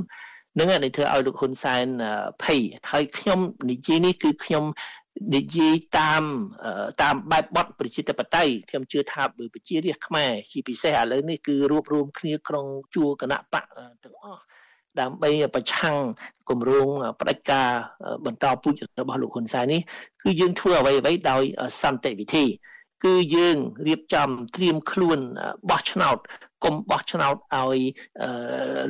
[0.59, 1.85] នឹងនេះធ្វើឲ្យលោកហ៊ុនសែន
[2.43, 3.39] ភ័យហើយខ្ញុំ
[3.71, 4.63] និយាយនេះគឺខ្ញុំ
[5.35, 6.23] និយាយតាម
[7.01, 13.65] តាមបែបបទប្រជាធិបតេយ្យខ្ញុំជឿថាបើប្រជារាស្ត្រខ្មែរជាពិសេសឥឡូវនេះគឺរួបរวมគ្នាក្នុងជួរគណៈបក
[14.03, 14.43] ទាំងអស់
[15.00, 15.96] ដើម្បីប្រឆាំង
[16.50, 16.88] គម្រោង
[17.20, 17.68] ផ្ដាច់ការ
[18.26, 19.80] បន្តពូជរបស់លោកហ៊ុនសែននេះ
[20.22, 21.42] គឺយើងធ្វើអ្វីអ្វីដោយ
[21.82, 22.44] សន្តិវិធី
[23.04, 25.18] គឺយើងរៀបចំត្រៀមខ្លួន
[25.70, 26.18] បោះឆ្នោត
[26.64, 27.78] កុំបោះឆ្នោតឲ្យ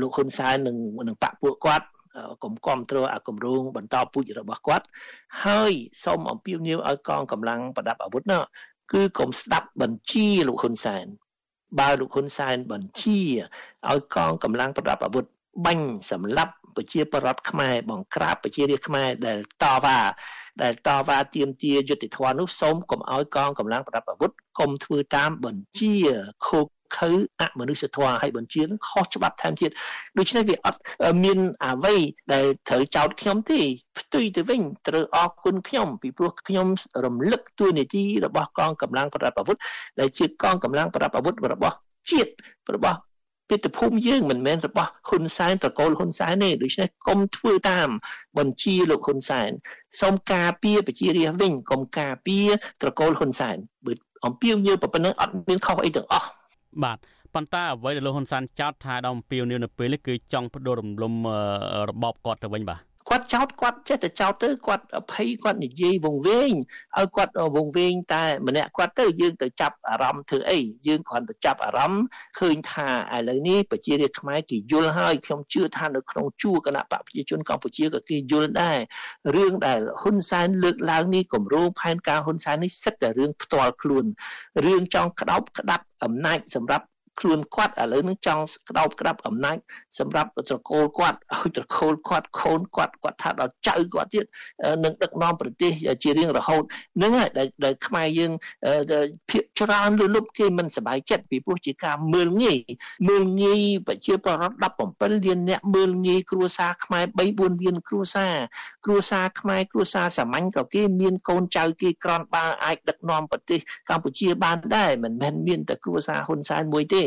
[0.01, 0.77] លោកហ៊ុនសែននិង
[1.09, 1.87] នឹងបកពួកគាត់
[2.45, 4.85] កុំគ្រប់គ្រងអាគម្រោងបន្តពូជរបស់គាត់
[5.45, 5.73] ហើយ
[6.05, 8.43] សូមអំពាវនាវឲ្យកងកម្លាំងប្រដាប់អាវុធនោះ
[8.93, 11.07] គឺកុំស្ដាប់បញ្ជាលោកហ៊ុនសែន
[11.81, 13.21] បើលោកហ៊ុនសែនបញ្ជា
[13.91, 15.25] ឲ្យកងកម្លាំងប្រដាប់អាវុធ
[15.67, 19.99] បាញ់សម្លាប់ប្រជាប្រដ្ឋខ្មែរបង្ក្រាបប្រជារាស្ត្រខ្មែរដែលតវ៉ា
[20.63, 25.95] ដែលតវ៉ាទាមទារយុត្តិធម៌នោះសូមកុំឲ្យកងកម្លាំងប្រដាប់អាវុធកុំធ្វើតាមបញ្ជា
[26.47, 26.61] ខូ
[26.97, 29.71] ខើអមនុស្សធម៌ឲ្យបញ្ជានឹងខុសច្បាប់ថែមទៀត
[30.19, 30.81] ដូច្នេះវាអត់
[31.25, 31.97] មានអ្វី
[32.33, 33.61] ដែលត្រូវចោទខ្ញុំទេ
[33.99, 36.67] ផ្ទុយទៅវិញត្រូវអរគុណខ្ញុំពីព្រោះខ្ញុំ
[37.05, 39.57] រំលឹកទួនាទីរបស់កងកម្លាំងប្រដាប់អាវុធ
[40.01, 41.77] ដែលជាកងកម្លាំងប្រដាប់អាវុធរបស់
[42.11, 42.31] ជាតិ
[42.75, 42.99] របស់
[43.51, 47.89] មាតុភូមិយើងមិនមែនរបស់ហ៊ុនសែនត្រកូលហ៊ុនសែនទេដូច្នេះកុំធ្វើតាម
[48.39, 49.51] បញ្ជាលោកហ៊ុនសែន
[50.01, 52.49] សូមការពារប្រជារាស្ត្រវិញកុំការពារ
[52.83, 53.93] ត្រកូលហ៊ុនសែនបើ
[54.27, 56.29] អំពាវនាវប៉ុណ្ណឹងអត់មានខុសអីទាំងអស់
[56.85, 56.99] បាទ
[57.35, 61.15] ប៉ុន្តែអ្វីដែលលោកហ៊ុនសែនចោទថាដល់អំពាវនាវនៅពេលនេះគឺចង់បដូររំលំ
[61.91, 66.51] របបគាត់ទៅវិញបាទ គាត់ចោតគាត់ចេះតែចោតទៅគាត់អភ័យគាត់និយាយវង្វេង
[66.99, 72.05] ឲ្យគាត់វង្វេងតែម្នាក់គាត់ទៅយើងទៅចាប់អារម្មណ៍ធ្វើអីយើងគ្រាន់តែចាប់អារម្មណ៍
[72.39, 78.79] ឃើញថាឥឡូវនេះប្រជារាស្ត្រខ្មែរគេយល់ហើយខ្ញុំជឿថានៅក្នុងជួរគណៈបកប្រជាជនកម្ពុជាក៏គេយល់ដែរ
[79.37, 84.05] រឿងដែលហ៊ុនសែនលើកឡើងនេះគម្រោងផែនការហ៊ុនសែននេះសិតតែរឿងផ្ទាល់ខ្លួន
[84.65, 86.87] រឿងចង់ក្តោបក្តាប់អំណាចសម្រាប់
[87.21, 89.57] ខ្លួនគាត់ឥឡូវនឹងចង់ក្តោបក្តាប់អំណាច
[89.99, 94.25] សម្រាប់ត្រកូលគាត់ឲ្យត្រកូលគាត់ខូនគាត់គាត់ថាដល់ចៅគាត់ទៀត
[94.85, 96.63] នឹងដឹកនាំប្រទេសជារៀងរហូត
[97.03, 97.31] នឹងហើយ
[97.65, 98.33] ដែលខ្មែរយើង
[99.31, 102.59] ភាកច្រើនលុលប់គេមិនសប្បាយចិត្តពីព្រោះជាការមើលងាយ
[103.09, 104.57] មើលងាយប្រជាពលរដ្ឋ
[104.91, 108.35] 17លានអ្នកមើលងាយគ្រួសារខ្មែរ3 4លានគ្រួសារ
[108.85, 117.05] គ្រួសារខ្មែរគ្រួសារសាមញ្ញក៏គេមានកូនចៅគេក្រនបើអាចដឹកនាំប្រទេសកម្ពុជាបានដែរមិនមែនមានតែគ្រួសារហ៊ុនសែនមួយទេ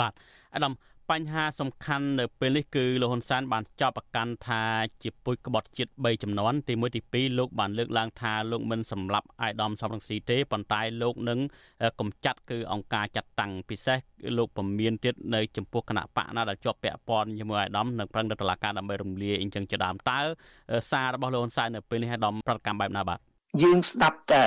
[0.00, 0.12] បាទ
[0.54, 0.74] អាដាម
[1.10, 4.62] បញ្ហាសំខាន់នៅពេលនេះគឺលោកហ៊ុនសែនបានចោទប្រកាន់ថា
[5.02, 11.38] ជាពុជក្បត់ជាតិ3ចំនួនទី1ទី2លោកបានលើកឡើងថាលោកមិនសម្លាប់អាយដាមសំរងស៊ីទេប៉ុន្តែលោកនឹង
[12.00, 13.98] កំចាត់គឺអង្គការចាត់តាំងពិសេស
[14.38, 20.18] លោកពមៀនទៀតនៅចំពោះគណៈបកណាដែលជាប់ពាក់ព័ន្ធជាមួយអាយដាមនិងប្រឹងទៅតុលាការដើម្បីរំលាយអញ្ចឹងជាដើមតើ
[20.90, 23.18] សាររបស់លោកហ៊ុនសែននៅពេលនេះអាយដាមប្រតិកម្មបែបណាបាទ
[23.62, 24.44] យើងស្ដាប់តែ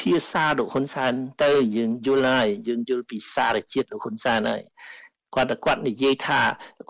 [0.00, 1.12] ភាសាលោកហ៊ុនសែន
[1.44, 4.62] ទៅយើងយល់ហើយយើងយល់ពីសារជាតិលោកហ៊ុនសែនហើយ
[5.34, 6.40] គាត់តែគាត់និយាយថា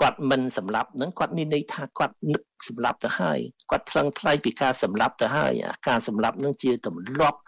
[0.00, 3.38] គាត់មិនសម្លាប់នឹងគាត់មានន័យថាគាត់នឹកសម្លាប់ទៅហើយ
[3.70, 5.52] គាត់ថ្លឹងថ្លែងពីការសម្លាប់ទៅហើយ
[5.88, 7.38] ការសម្លាប់នឹងជាទម្លាប់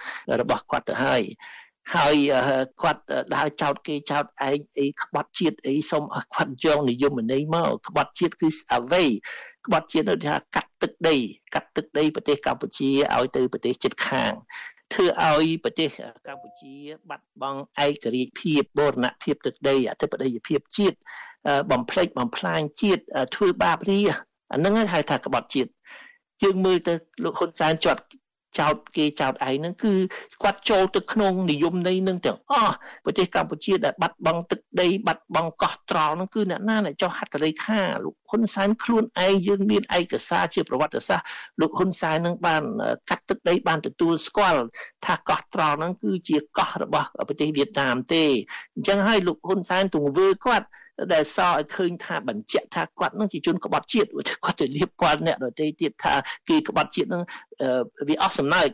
[0.40, 1.22] របស់គាត់ទៅហើយ
[1.94, 2.16] ហើយ
[2.82, 3.02] គាត់
[3.34, 9.04] ដើរចោតគេចោតឯងអីក្បត់ជាតិអីសូមឲ្យគាត់យកនិយមន័យមកក្បត់ជាតិគឺអ្វី
[9.66, 11.16] ក្បត់ជាតិនោះថាកាត់ទឹកដី
[11.54, 14.32] កាត់ទឹកដីប្រទេសកម្ពុជាឲ្យទៅប្រទេសជិតខាង
[14.92, 15.88] ធ្វើឲ្យប្រទេស
[16.26, 16.74] កម្ពុជា
[17.10, 20.96] បាត់បង់ឯករាជ្យភាពបូរណភាពទឹកដីអធិបតេយ្យភាពជាតិ
[21.70, 23.02] បំផ្លិចបំផ្លាញជាតិ
[23.34, 24.00] ធ្វើបាបរា
[24.52, 25.70] អានឹងហៅថាក្បត់ជាតិ
[26.42, 28.00] យើងមើលទៅលោកហ៊ុនសែនជាប់
[28.58, 29.94] ចោតគេចោតឯងហ្នឹងគឺ
[30.42, 41.26] គាត់ចូលទៅក្នុងនិយមន័យនឹងទាំងអស់ប្រទេសកម្ពុជាដែលបាត់បង់ទឹកដីបាត់បង់កោះត្រល់ហ្នឹងគឺអ្នកណាដែលចោះហត្ថលេខាលោកហ៊ុនសែនខ្លួនឯងយើងមានឯកសារជាប្រវត្តិសាស្ត្រ
[41.60, 42.62] លោកហ៊ុនសែននឹងបាន
[43.10, 44.62] កាត់ទឹកដីបានទទួលស្គាល់
[45.04, 48.24] ថាកោះត្រល់ហ្នឹងគឺជាកោះរបស់ប្រទេសវៀតណាមទេ
[48.74, 50.66] អញ្ចឹងហើយលោកហ៊ុនសែនទង្វើគាត់
[51.12, 54.08] ដែលសឲ្យឃើញថាបញ្ជាក់ថាគាត់នឹងជាជនក្បត់ជាតិ
[54.44, 56.14] គាត់ទៅលៀបពណ៌អ្នកដទៃទៀតថា
[56.48, 57.22] គេក្បត់ជាតិនឹង
[58.08, 58.68] វាអស់សំណើច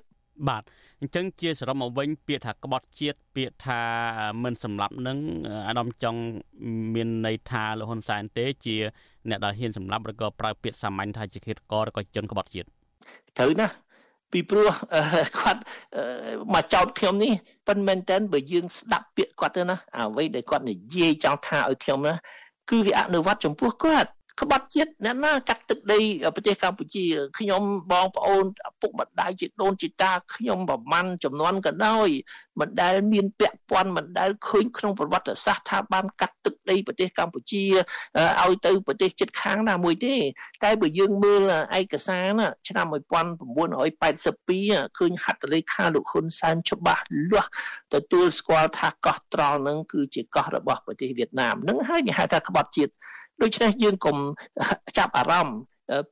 [0.48, 0.62] បាទ
[1.00, 3.80] អញ្ចឹងជាសរុបមកវិញពាក្យថាក្បត់ជាតិពាក្យថា
[4.42, 5.18] មិនសម្លាប់នឹង
[5.68, 6.20] អាដាមចង់
[6.94, 8.76] មានន័យថាលោកហ៊ុនសែនទេ ជា
[9.28, 12.68] អ្នកដែលហ៊ានសម្លាប់ឬក៏ប្រើពាក្យសាមញ្ញថាជាឃាតករឬក៏ជនក្បត់ជាតិ
[13.38, 13.68] ត្រូវណា
[14.32, 14.70] ពីព្រោះ
[15.38, 15.60] គាត់
[16.54, 17.32] មកចោតខ្ញុំនេះ
[17.66, 22.14] ប៉ុន្តែមែនតើបើយើងស្ដាប់ពាក្យគាត់ទៅណាអ្វីដែលគាត់និយាយចង់ថាឲ្យខ្ញុំណា
[22.70, 24.10] គឺវាអនុវត្តចំពោះគាត់
[24.40, 26.00] ក្បត់ជាតិអ្នកណាកាត់ទឹកដី
[26.34, 27.04] ប្រទេសកម្ពុជា
[27.38, 32.08] ខ្ញុំបងប្អូនឪពុកម្ដាយជាដូនជាតាខ្ញុំប្រមាណចំនួនក៏ដោយ
[32.60, 37.64] មិនដែលមានពាក់ព័ន្ធមិនដែលឃើញក្នុងប្រវត្តិសាស្ត្រថាបានកាត់ទឹកដីប្រទេសកម្ពុជា
[38.42, 40.16] ឲ្យទៅប្រទេសជិតខាងណាមួយទេ
[40.64, 41.40] តែបើយើងមើល
[41.78, 47.50] ឯកសារណាឆ្នាំ1982ឃើញហត្ថលេខាលោកហ៊ុនសែនច្បាស់លាស់
[47.94, 52.92] ទទួលស្គាល់ថាកោះត្រល់នឹងគឺជាកោះរបស់ប្រទេសវៀតណាមនឹងហើយគេហៅថាក្បត់ជាតិ
[53.42, 54.16] ដូច្នេះយើងកុំ
[54.98, 55.58] ចាប់អារម្មណ៍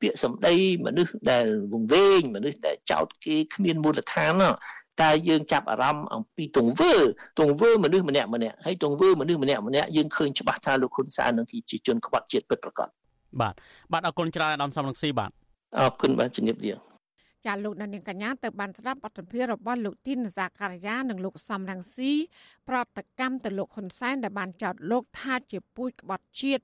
[0.01, 4.43] ពាក្យសម្ដីមនុស្សដែលវង្វេងមនុស្សដែលចោតគេគ្មានមូលដ្ឋាន
[5.01, 6.93] តែយើងចាប់អារម្មណ៍អំពីទង្វើ
[7.39, 12.89] ទង្វើមនុស្សម្នាក់ម្នាក់ហើយទង្វើមនុស្សម្នាក់ម្នាក់យើងឃើញច្បាស់ថាលោកហ៊ុនសែននឹងជាជនក្បត់ជាតិពិតប្រាកដ
[13.41, 13.53] បាទ
[13.91, 15.31] បាទអរគុណច្រើនអាដាមសំរងស៊ីបាទ
[15.79, 16.73] អរគុណបាទជំរាបលា
[17.45, 22.11] ចាលោកនាងកញ្ញាទៅបានស្ដាប់បទសម្ភាសន៍របស់លោកទីនសាការីយ៉ានិងលោកសំរងស៊ី
[22.69, 26.63] ប្រតិកម្មទៅលោកហ៊ុនសែនដែលបានចោទលោកថាជាពូជក្បត់ជាតិ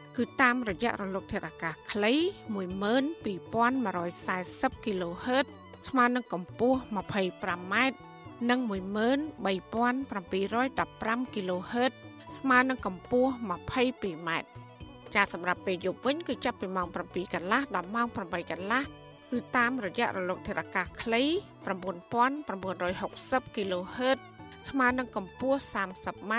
[0.21, 2.13] គឺតាមរយៈរលកធាតុអាកាសខ្លី
[2.55, 5.45] 12140 kHz
[5.87, 7.75] ស្មើនឹងកម្ពស់ 25m
[8.49, 11.91] និង13715 kHz
[12.37, 14.29] ស្មើនឹងកម្ពស់ 22m
[15.15, 18.81] ចាសម្រាប់ពេលយប់វិញគឺចាប់ពីម៉ោង7កន្លះដល់ម៉ោង8កន្លះ
[19.31, 21.23] គឺតាមរយៈរលកធាតុអាកាសខ្លី
[21.79, 24.19] 9960 kHz
[24.69, 26.33] ស្មើនឹងកម្ពស់ 30m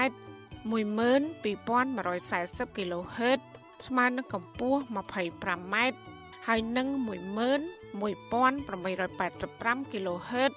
[0.73, 3.41] 12140 kHz
[3.87, 5.77] ស្មើនឹងកម្ពស់ 25m
[6.47, 10.53] ហើយនឹង11885 kHz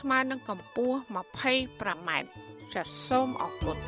[0.00, 2.10] ស្មើនឹងកម្ពស់ 25m
[2.74, 3.78] ចាសសូមអរគុណ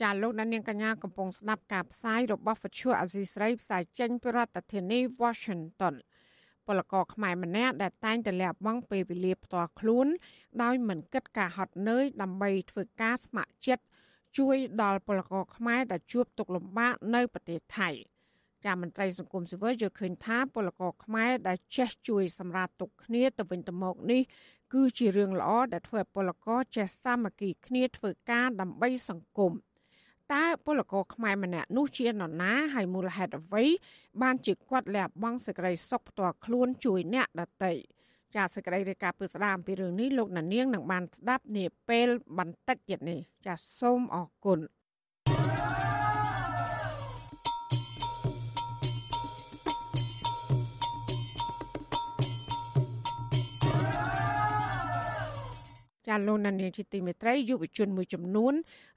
[0.00, 5.94] ចាលោកដានៀងកញ្ញាកំពុងស្ដាប់ការផ្សាយរបស់វិទ្យុអសីស្រីផ្សាយចេញពីរដ្ឋធានី Washington
[6.66, 10.06] ពលករខ្មែរម្នាក់ដែលតែងតែលះបង់ពេលវេលាផ្ទាល់ខ្លួន
[10.62, 13.84] ដោយមិនគិតការហត់នឿយដើម្បីធ្វើការស្ម័គ្រចិត្ត
[14.38, 17.90] ជួយដល់ពលករខ្មែរដែលជួបទុក្ខលំបាកនៅប្រទេសថៃ
[18.64, 24.22] ចាមន្ត្រីសង្គមស៊ីវិលយល់ឃើញថាពលករខ្មែរដែលចេះជួយសម្រាលទុក្ខគ្នាទៅវិញទៅមកនេះ
[24.74, 29.52] គឺជារឿងល្អដែលធ្វើឲ្យពលករចេះសាមគ្គីគ្នាធ្វើការដើម្បីសង្គម។
[30.32, 33.64] តើពលករខ្មែរម្នាក់នោះជានរណាហើយមូលហេតុអ្វី
[34.22, 37.72] បានជាគាត់លះបង់សេចក្តីសុខផ្ទាល់ខ្លួនជួយអ្នកដទៃ
[38.34, 42.08] ចាសសេចក្តីរាយការណ៍ពីស្ដាមពីរឿងនេះលោកណានៀងនឹងបានស្ដាប់នាពេល
[42.38, 44.58] បន្តិចទៀតនេះចាសសូមអរគុណ
[56.08, 58.54] ចាលោកណានីជាទីមេត្រីយុវជនមួយចំនួន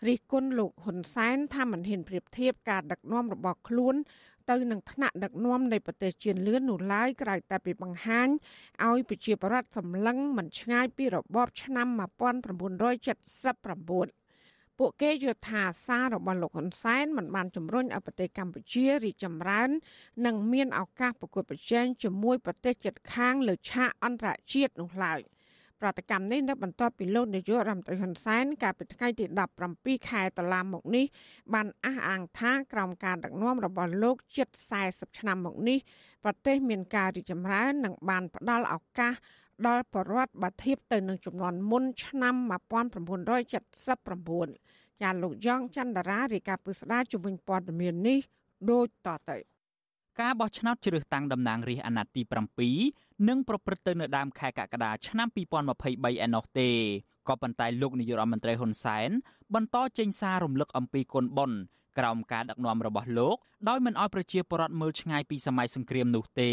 [0.07, 3.95] រិះគន់លោកហ៊ុនសែនថាមិនហ៊ានប្រៀបធៀបការដឹកនាំរបស់ខ្លួន
[4.49, 8.27] ទៅនឹងថ្នាក់ដឹកនាំនៃប្រទេសជឿនលឿននោះឡើយក្រៅតែពីបង្ហាញ
[8.87, 11.97] ឲ្យប្រជាប្រដ្ឋសម្លឹងមិនឆ្ងាយពីរបបឆ្នាំ1979
[14.81, 19.69] ពួកគេយល់ថាសាររបស់លោកហ៊ុនសែនមិនបានជំរុញឲ្យប្រទេសកម្ពុជារីកចម្រើន
[20.25, 25.21] និងមានឱកាសប្រកួតប្រជែងជាមួយប្រទេសជិតខាងលើឆាកអន្តរជាតិនោះឡើយ។
[25.81, 29.25] ប្រតិកម្មនេះនៅបន្ទាប់ពីលោកនាយករដ្ឋមន្ត្រីហ៊ុនសែនកាលពីថ្ងៃទី
[29.67, 31.05] 17ខែតុលាមកនេះ
[31.53, 34.47] បានអះអាងថាក្រោមការដឹកនាំរបស់លោកជិត
[34.83, 35.77] 40ឆ្នាំមកនេះ
[36.23, 39.13] ប្រទេសមានការរីកចម្រើននិងបានផ្ដល់ឱកាស
[39.67, 42.35] ដល់បរដ្ឋបាធៀបទៅនឹងចំនួនមុនឆ្នាំ
[43.67, 48.19] 1979ចាលោកយ៉ងច័ន្ទរារាយការណ៍ពីស្ដារជំវិញព័ត៌មាននេះ
[48.71, 49.37] ដូចតទៅ
[50.21, 56.69] ការបោះឆ្នោតជ្រើសតាំងតំណាងរាស្ត្រអាណត្តិទី7នឹងប្រព្រឹត្តទៅនៅដើមខែកក្កដាឆ្នាំ2023ឯណោះទេ
[57.27, 59.09] ក៏ប៉ុន្តែលោកនាយករដ្ឋមន្ត្រីហ៊ុនសែន
[59.55, 61.59] បន្តចេញសាររំលឹកអំពីគុណបុណ្យ
[61.97, 63.37] ក្រោមការដឹកនាំរបស់លោក
[63.69, 66.51] ដោយមិនអោយប្រជាពលរដ្ឋមើលឆ្ងាយពីសម័យសង្គ្រាមនោះទេ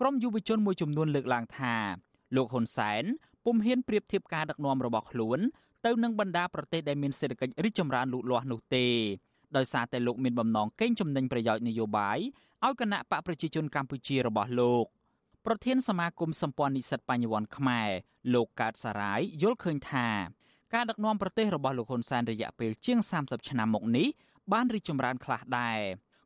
[0.00, 1.74] ក្រុមយុវជនមួយចំនួនលើកឡើងថា
[2.36, 3.04] លោកហ៊ុនសែន
[3.44, 5.38] ពុំហ៊ានប្រៀបធៀបការដឹកនាំរបស់ខ្លួន
[5.86, 8.86] ទៅនឹងបណ្ដាប្រទេសដែលមានសេដ្ឋកិច្ចរីកចម្រើនលូតលាស់នោះទេ
[9.56, 12.18] ដោយសារតែលោកមានបំណងកេងចំណេញប្រយោជន៍នយោបាយ
[12.64, 14.84] ឲ្យគណៈបកប្រជាជនកម្ពុជារបស់លោក
[15.46, 17.88] ប្រធានសមាគមសម្ព័ន្ធនិស្សិតបញ្ញវន្តខ្មែរ
[18.34, 20.08] លោកកើតសារាយយល់ឃើញថា
[20.74, 24.08] ការដឹកនាំប្រទេសរបស់លោកហ៊ុនសែនរយៈពេលជាង30ឆ្នាំមកនេះ
[24.52, 25.80] បានរីកចម្រើនខ្លះដែរ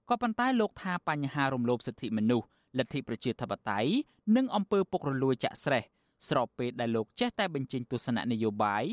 [0.09, 2.47] ក៏ប៉ុន្តែលោកថាបញ្ហារំលោភសិទ្ធិមនុស្ស
[2.79, 3.93] លទ្ធិប្រជាធិបតេយ្យ
[4.37, 5.83] និងអំពើពុករលួយចាក់ស្រេះ
[6.29, 8.85] ស្របពេលដែលលោកចេះតែបញ្ចេញទស្សនៈនយោបាយ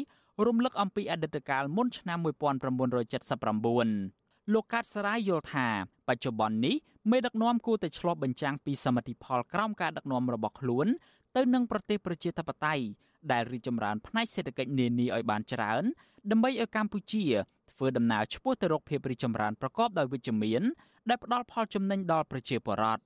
[0.47, 4.18] រំលឹកអំពីអតីតកាលមុនឆ្នាំ1979
[4.53, 5.67] លោកកាត់សរាយយល់ថា
[6.07, 6.75] បច្ចុប្បន្ននេះ
[7.12, 10.88] មេដឹកនាំគួរតែឆ្លោះបញ្ចាំងពីសមិទ្ធផលក្រោមការដឹកនាំរបស់ខ្លួន
[11.35, 12.83] ទៅនឹងប្រទេសប្រជាធិបតេយ្យ
[13.31, 15.83] ដែលរីកចម្រើនផ្នែកសេដ្ឋកិច្ចនានាឲ្យបានច្រើន
[16.31, 17.25] ដើម្បីឲ្យកម្ពុជា
[17.71, 20.62] ធ្វើដំណើរឆ្ពោះទៅរកភាពរីកចម្រើនប្រកបដោយវិជ្ជមាន
[21.09, 23.01] ដែលផ្ដល់ផលចំណេញដល់ប្រជាពលរដ្ឋ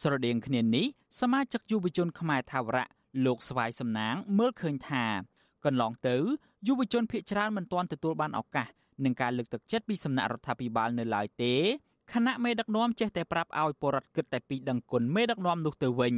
[0.00, 0.86] ស្រដៀងគ្នានេះ
[1.20, 2.86] សមាជិកយុវជនខ្មែរថាវរៈ
[3.24, 5.04] លោកស្វាយសំណាងមើលឃើញថា
[5.64, 6.16] កន្លងទៅ
[6.66, 8.68] យុវជនភៀសច្រើនមិនទាន់ទទួលបានឱកាស
[9.04, 11.54] នឹងការលើកទឹកចិត្តពីសំណាក់រដ្ឋាភិបាលនៅឡើយទេ
[12.12, 16.16] ខណៈមេដឹកនាំចេះតែប្រាប់ឲ្យពលរដ្ឋគិតតែពីដឹងគុណមេដឹកនាំនោះទៅវិញ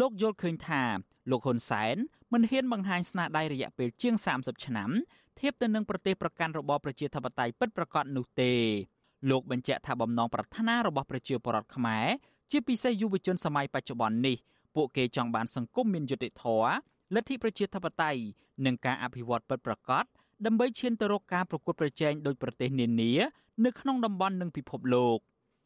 [0.00, 0.82] លោកយល់ឃើញថា
[1.30, 1.96] លោកហ៊ុនសែន
[2.32, 4.90] មិនហ៊ានបង្ហាញស្នាដៃរយៈពេលជាង30ឆ្នាំ
[5.38, 8.52] ធៀបទៅនឹងប្រទេសប្រកាន់របបប្រជាធិបតេយ្យពិតប្រាកដនោះទេ
[9.30, 12.06] លោកបញ្ជាក់ថាបំណងប្រាថ្នារបស់ប្រជាពលរដ្ឋខ្មែរ
[12.50, 14.36] ជាពិសេសយុវជនសម័យបច្ចុប្បន្ននេះ
[14.74, 16.68] ពួកគេចង់បានសង្គមមានយុត្តិធម៌
[17.14, 18.20] លទ្ធិប្រជាធិបតេយ្យ
[18.66, 20.04] និងការអភិវឌ្ឍពិតប្រាកដ
[20.46, 23.12] ដើម្បីឈានទៅរកការប្រកួតប្រជែងដោយប្រទេសនានា
[23.64, 25.18] នៅក្នុងតំបន់និងពិភពលោក។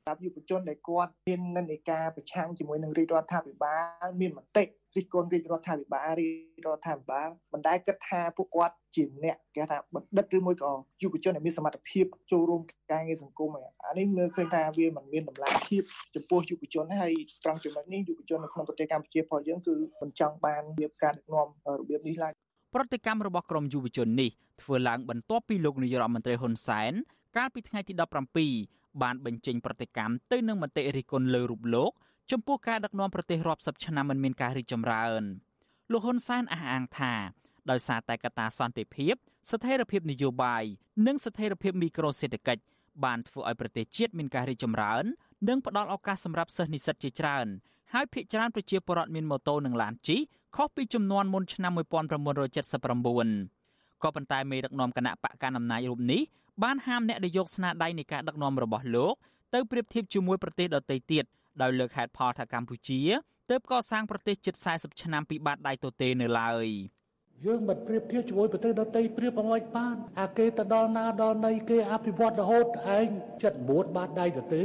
[0.08, 4.64] សម្រាប់យុវជនដែលគាត់មាននិន្នាការប្រឆាំងជាមួយនឹងរាជរដ្ឋាភិបាលមានមតិ
[4.96, 12.60] រិះគន់រាជរដ្ឋាភិបាលរាជរដ្ឋាភិបាលមិនដែលគិតថាពួកគាត់ជាអ្នកគេថាបណ្ឌិតឬមួយក៏យុវជនដែលមានសមត្ថភាពចូលរួម
[12.92, 13.50] ការងារសង្គម
[13.86, 15.82] អានេះមើលឃើញថាវាមិនមានតម្លាភាព
[16.14, 17.12] ចំពោះយុវជនហើយ
[17.44, 21.46] ត្រង់ចំណុចនេះយុវជននៅក្នុងប្រទេសកម្ពុជាផងយើងគឺមិនចង់បានរបៀបការដឹកនាំ
[21.78, 22.34] របៀបនេះឡើយ
[22.80, 24.30] ប្រតិកម្មរបស់ក្រមយុវជននេះ
[24.62, 26.92] ធ្វើឡើងបន្ទាប់ពីលោកនាយរដ្ឋមន្ត្រីហ៊ុនសែន
[27.36, 27.94] កាលពីថ្ងៃទី
[28.44, 31.92] 17បានបញ្ចេញប្រតិកម្មទៅនឹងមតិរិះគន់លើរូបលោក
[32.30, 35.22] ចំពោះការដឹកនាំប្រទេសរាប់សិបឆ្នាំមិនមានការរីកចម្រើន
[35.92, 37.12] លោកហ៊ុនសែនអះអាងថា
[37.70, 39.14] ដោយសារតែកត្តាសន្តិភាព
[39.50, 40.64] ស្ថិរភាពនយោបាយ
[41.06, 42.62] និងស្ថិរភាពមីក្រូសេដ្ឋកិច្ច
[43.04, 45.04] បានធ្វើឲ្យប្រទេសជាតិមានការរីកចម្រើន
[45.48, 47.46] និងផ្ដល់ឱកាសសម្រាប់សិស្សនិស្សិតជាច្រើន
[47.94, 50.20] ហើយភាគច្រើនប្រជាពលរដ្ឋមានម៉ូតូនិងឡានជិះ
[50.56, 56.20] ខុសពីចំនួនមុនឆ្នាំ1979ក៏ប៉ុន្តែមេដឹកនាំគណៈបកកណ្ដាលអំណាចរូបនេះ
[56.62, 59.14] បានហាមអ្នកដែលយកស្នាដៃនៃការដឹកនាំរបស់លោក
[59.54, 61.24] ទៅប្រៀបធៀបជាមួយប្រទេសដទៃទៀត
[61.62, 63.00] ដោយលើកហេតុផលថាកម្ពុជា
[63.50, 66.66] ទើបកសាងប្រទេសជិត40ឆ្នាំពីបាតដៃទទេនៅឡើយ
[67.44, 73.06] យើងមិនប្រៀបធៀបជាមួយប្រទេសដទៃប្រៀបអ្វីបានអាគេទៅដល់ណាដល់ណីគេអភិវឌ្ឍរហូតឯង
[73.42, 74.62] ចិត្តមួតបាតដៃទទេ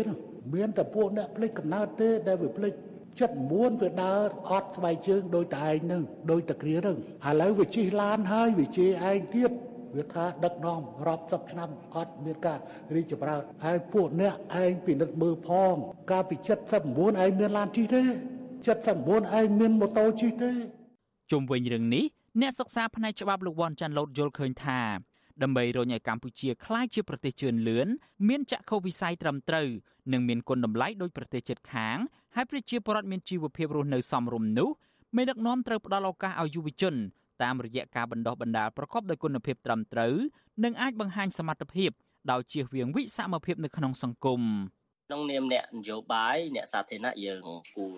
[0.54, 2.74] មានតែពួកអ្នកផ្លេចកំណើតទេដែលវាផ្លេច
[3.20, 6.98] ចិត្តមួនវាដើរអត់ស្បែកជើងដោយតែឯងនឹងដោយតគ្រានឹង
[7.28, 9.52] ឥឡូវវាជិះឡានហើយវាជេរឯងទៀត
[9.98, 12.60] វាថាដឹកនាំរាប់សិបឆ្នាំអត់មានការ
[12.96, 15.74] រីកចម្រើនហើយពួកអ្នកឯងពិនិត្យមើលផង
[16.12, 16.36] កាលពី
[16.80, 18.02] 79ឯងមានឡានជិះទេ
[18.68, 20.52] 79ឯងមានម៉ូតូជិះទេ
[21.32, 22.06] ជុំវិញរឿងនេះ
[22.42, 24.82] អ្នកសិក្សាផ្នែកច្បាប់លោកវ៉ាន់ចាន់ឡូតយល់ឃើញថា
[25.44, 27.88] ដើម្បីរញឲ្យកម្ពុជាក្លាយជាប្រទេសជឿនលឿន
[28.28, 29.68] មានចក្ខុវិស័យត្រឹមត្រូវ
[30.12, 31.98] និងមានគុណតម្លៃដោយប្រទេសជិតខាង
[32.36, 34.70] ហើយប្រជាពលរដ្ឋមានជីវភាពរស់នៅសមរម្យនោះ
[35.16, 36.96] មេដឹកនាំត្រូវផ្ដល់ឱកាសឲ្យយុវជន
[37.44, 40.14] តាមរយៈការបណ្ដោះបណ្ដាលប្រកបដោយគុណភាពត្រឹមត្រូវ
[40.64, 41.92] និងអាចបង្ហាញសមត្ថភាព
[42.32, 44.42] ដោយជៀសវាងវិសមភាពនៅក្នុងសង្គម
[45.08, 47.44] ក្នុងនាមអ្នកនយោបាយអ្នកសាធារណៈយើង
[47.78, 47.96] គួរ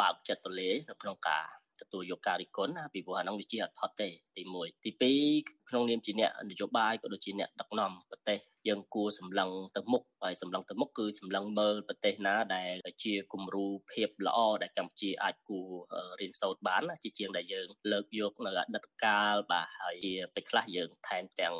[0.00, 1.44] បើកចិត្តទូលាយនៅក្នុងការ
[1.80, 4.90] ទទួលយកការរិះគន់ណាពីព្រោះអានោះវាជាអត់ផុតទេទី1ទី
[5.30, 15.68] 2ក្នុងនាមជាអ្នកនយោបាយក៏ដូចជាអ្នកដឹកនាំប្រទេស យើងគួរសម្លឹងទៅមុខហើយសម្លឹងទៅមុខគឺសម្លឹងមើលប្រទេសណាដែលជាគំរូភាពល្អដែលកម្ពុជាអាចគួរ
[16.20, 21.54] រៀនសូត្របានជាជាងដែលយើងលើកយកនៅអតីតកាលបាទហើយជាពេលខ្លះយើងថែមទាំង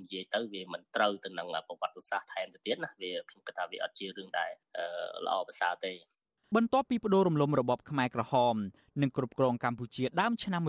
[0.00, 4.50] និយាយទៅវាមិនត្រូវទៅនឹងប្រវត្តិសាស្ត្រថែមទៅទៀតណាវាខ្ញុំគិតថាវាអត់ជារឿងដែល
[5.26, 5.92] ល្អប្រសើរទេ
[6.56, 8.54] បន្ទាប់ពីបដូររំលំរបបខ្មែរក្រហម
[9.02, 10.62] និងគ្រប់គ្រងកម្ពុជាដើមឆ្នាំ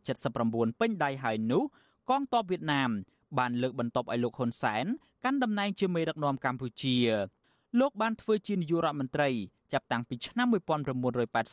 [0.00, 1.62] 1979ពេញដៃហើយនោះ
[2.10, 2.90] កងទ័ពវៀតណាម
[3.38, 4.84] បានលើកបន្ទប់ឲ្យលោកហ៊ុនសែន
[5.24, 6.96] កាន់តំណែងជាមេដឹកនាំកម្ពុជា
[7.80, 9.30] លោកបានធ្វើជានាយករដ្ឋមន្ត្រី
[9.72, 10.46] ចាប់តាំងពីឆ្នាំ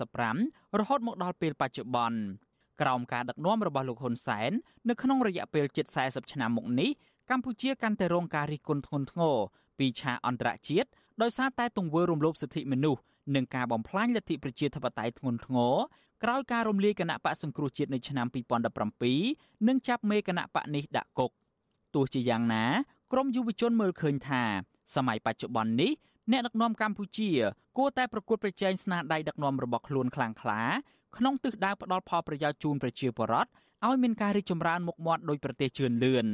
[0.01, 2.19] 1985រហូតមកដល់ពេលបច្ចុប្បន្ន
[2.81, 4.51] ក្រោមការដឹកនាំរបស់លោកហ៊ុនសែន
[4.89, 6.89] នៅក្នុងរយៈពេលជិត40ឆ្នាំមកនេះ
[7.29, 9.35] កម្ពុជាកាន់តែរងការរិះគន់ធ្ងន់ធ្ងរ
[9.79, 10.89] ពីឆាកអន្តរជាតិ
[11.21, 13.01] ដោយសារតែទង្វើរំលោភសិទ្ធិមនុស្ស
[13.35, 15.75] និងការបំផ្លាញលទ្ធិប្រជាធិបតេយ្យធ្ងន់ធ្ងរ
[16.23, 18.27] ក្រោយការរំលាយគណៈបកសង្គ្រោះជាតិនៅឆ្នាំ
[18.97, 21.31] 2017និងចាប់មេគណៈបកនេះដាក់គុក
[21.95, 22.65] ទោះជាយ៉ាងណា
[23.11, 24.43] ក្រមយុវជនមើលឃើញថា
[24.95, 25.91] សម័យបច្ចុប្បន្ននេះ
[26.31, 27.29] អ្នកដឹកនាំកម្ពុជា
[27.77, 30.61] គួរតែប្រកួតប្រជែងស្នាដៃដឹកនាំរបស់ខ្លួនខ្លាំងក្លា
[31.17, 33.49] ក្នុងទិសដៅផ្ដល់ផលប្រយោជន៍ជូនប្រជាពលរដ្ឋ
[33.87, 36.27] ឲ្យមានការរីកចម្រើនមុខមាត់ដោយប្រទេសជឿនលឿន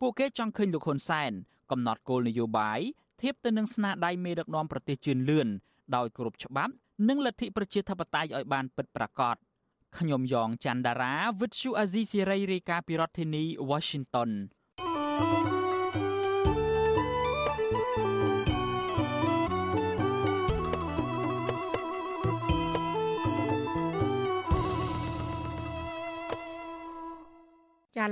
[0.00, 1.32] ពួកគេចង់ឃើញលោកហ៊ុនសែន
[1.70, 2.80] កំណត់គោលនយោបាយ
[3.20, 5.48] ធៀបទៅនឹងស្នាដៃមេដឹកនាំប្រទេសជឿនលឿន
[5.96, 6.72] ដោយគោរពច្បាប់
[7.08, 9.36] និងលទ្ធិប្រជាធិបតេយ្យឲ្យបានពិតប្រាកដ
[9.98, 14.57] ខ្ញុំយ៉ងច័ន្ទដារាវិទ្យុអាស៊ីសេរីរាយការណ៍ពីរដ្ឋធានី Washington thank you ចា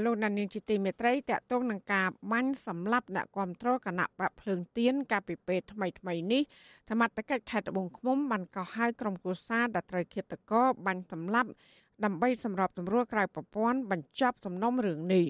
[0.04, 6.42] លោកដានីលជាទីមេត្រីតកតងនឹងការបាញ់សម្លាប់អ្នកគ្រប់គ្រងគណៈបកភ្លើងទៀនកាលពីពេលថ្មីថ្មីនេះ
[6.88, 11.50] ធម្មតកិច្ចខេត្តត្បូងឃ្មុំបានកោះហៅក្រុមគូសាដែលត្រូវឃាតករបាញ់សម្លាប់
[12.04, 15.24] ដើម្បីសម្របសម្រួលក្រៅប្រព័ន្ធបញ្ចប់សំណុំរឿងនេះ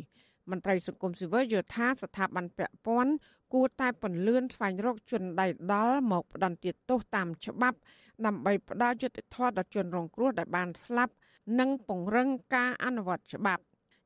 [0.51, 3.13] មន្ត្រីសង្គមស៊ីវិលយល់ថាស្ថាប័នពាក់ព័ន្ធ
[3.55, 7.79] គួរតែពន្លឿនស្វែងរកជនដៃដល់មកផ្ដន្ទាទោសតាមច្បាប់
[8.27, 11.13] ដើម្បីផ្ដល់យុត្តិធម៌ដល់ជនរងគ្រោះដែលបានស្លាប់
[11.59, 13.63] និងពង្រឹងការអនុវត្តច្បាប់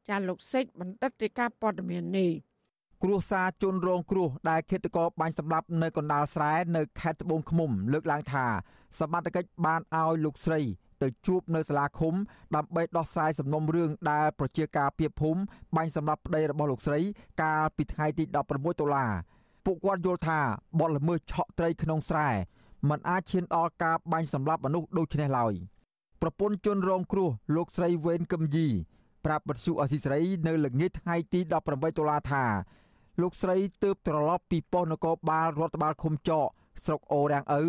[0.09, 2.31] ចាលោកសេកបណ្ឌិតរាជការព័ត៌មាននេះ
[3.03, 8.45] គ្រួសារជនរងគ្រោះដែលឃាតករបាញ់សម្លាប់នៅកណ្ដាលស្រែនៅខេត្តត្បូងឃ្មុំ លើកឡើងថា
[8.99, 10.61] សមត្ថកិច្ចបានឲ្យលោកស្រី
[11.03, 12.15] ទៅជួបនៅសាលាឃុំ
[12.57, 15.41] ដើម្បីដោះស្រាយសំណុំរឿងដែលប្រជាការពៀភូមិ
[15.77, 17.01] បាញ់សម្លាប់ប្តីរបស់លោកស្រី
[17.43, 19.07] កាលពីថ្ងៃទី16តុលា
[19.65, 20.41] ពួកគាត់យល់ថា
[20.81, 22.29] បទល្មើសឆក់ត្រីក្នុងស្រែ
[22.89, 25.55] มันអាចឈានដល់ការបាញ់សម្លាប់មនុស្សដូចនេះឡើយ
[26.23, 28.67] ប្រពន្ធជនរងគ្រោះលោកស្រីវេនកឹមយី
[29.25, 31.41] ប្រាប់បទសុអសីស្រីនៅល្ងាចថ្ងៃទី
[31.71, 32.45] 18តុលាថា
[33.21, 36.47] លោកស្រីទើបត្រឡប់ពីប៉ុស្តិ៍នគរបាលរដ្ឋបាលឃុំចក
[36.85, 37.63] ស្រុកអូរាំងឪ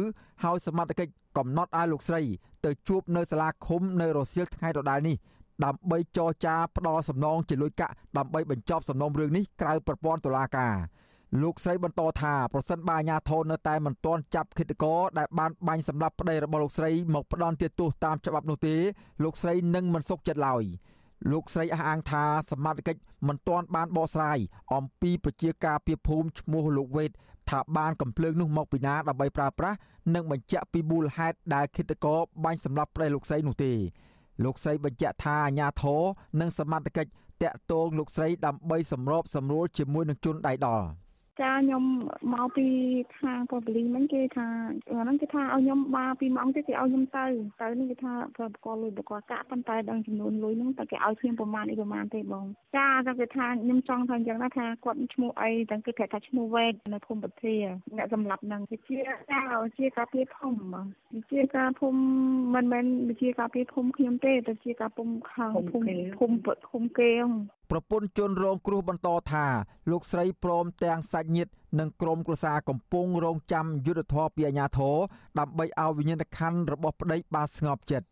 [0.43, 2.21] ហើយសមត្ថកិច្ច កំណត់ឲ្យលោកស្រី
[2.65, 5.15] ទៅជួបនៅសាលាឃុំនៅរសៀលថ្ងៃដដែលនេះ
[5.65, 10.75] ដើម្បីចរចាផ្ដល់សំណងជាលុយកាក់ដើម្បីបញ្ចប់សំណុំរឿងនេះក្រៅប្រព័ន្ធតុលាការ
[11.41, 18.75] លោកស្រីបន្តថាប្រសិនបើអាជ្ញាធរនៅតែមិនទាន់ចាប់ឃាតករដែលបានបាញ់សម្លាប់ប្តីរបស់លោកស្រីមកផ្ដន់ទោសតាមច្បាប់នោះទេ
[19.23, 20.65] លោកស្រីនឹងមិនសុខចិត្តឡើយ។
[21.32, 22.95] លោកស្រីអះអាងថាសមាជិក
[23.27, 24.38] មិនទាន់បានបកស្រាយ
[24.73, 27.11] អំពីប្រជាការពីភូមិឈ្មោះលោកវេត
[27.52, 29.78] ថាបានកំភ្លើងនោះមកពីណាដើម្បីប្រើប្រាស់
[30.16, 33.74] និងបញ្ជាក់ពីមូលហេតុដែលគិតកោបាញ់សម្លាប់ប្តីលោកស្រីនោះទេ
[34.43, 36.02] លោកស្រីបញ្ជាក់ថាអាញាធរ
[36.39, 37.08] និងសមាជិក
[37.43, 40.88] តាក់ទងលោកស្រីដើម្បីសម្របសម្រួលជាមួយនឹងជនដៃដល់
[41.41, 41.83] ចាខ្ញុំ
[42.33, 42.67] មកពី
[43.19, 44.47] ខាងប៉ូលីសហ្នឹងគេថា
[45.03, 47.25] ហ្នឹងគេថាឲ្យខ្ញុំមកពីម៉ោងទៀតគេឲ្យខ្ញុំទៅ
[47.61, 52.45] ទៅនេះគេថាប្រកបលុយប្រកបកាក់ប៉ុន្តែដឹងចំនួនលុយហ្នឹងតែគេឲ្យខ្ញុំប្រមាណនេះប្រមាណទេបង
[52.77, 57.55] ចាតែគេថាខ្ញុំចង់ថាអញ្ចឹងណាថាគាត់ឈ្មោះអីទាំងគេប្រាប់ថាឈ្មោះវេតនៅភូមិពធា
[57.97, 59.41] អ្នកសម្រាប់ហ្នឹងជាចា
[59.77, 60.81] ជាការពារភូមិ
[61.31, 61.99] ជាការភូមិ
[62.55, 62.85] មិនមែន
[63.21, 66.37] ជាការពារភូមិខ្ញុំទេតែជាការភូមិខាងភូមិភូមិ
[66.69, 67.11] ភូមិគេ
[67.72, 69.45] ប្រពន្ធជនរងគ្រោះបន្តថា
[69.91, 74.95] លោកស្រីព្រមទាំងសាច់ញាតិនិងក្រុមគ្រួសារកំពុងរងចាំយុទ្ធធរពីអាជ្ញាធរ
[75.39, 78.07] ដើម្បីឲ្យវិញ្ញាណក្ខន្ធរបស់ប្តីបានស្ងប់ចិត្ត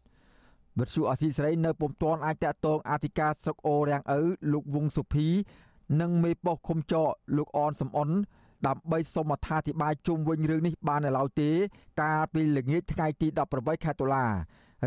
[0.80, 4.22] វិទ្យុអសីស្រីនៅពុំទាន់អាចតតងអធិការស្រុកអូរាំងឪ
[4.54, 5.28] លោកវងសុភី
[6.02, 7.08] និងមេប៉ុស្តិ៍ឃុំចក
[7.38, 8.10] លោកអនសំអន
[8.68, 11.50] ដើម្បីសូមអត្ថាធិប្បាយជុំវិញរឿងនេះបាននៅឡើយទេ
[12.02, 14.26] កាលពីល្ងាចថ្ងៃទី18ខែតុលា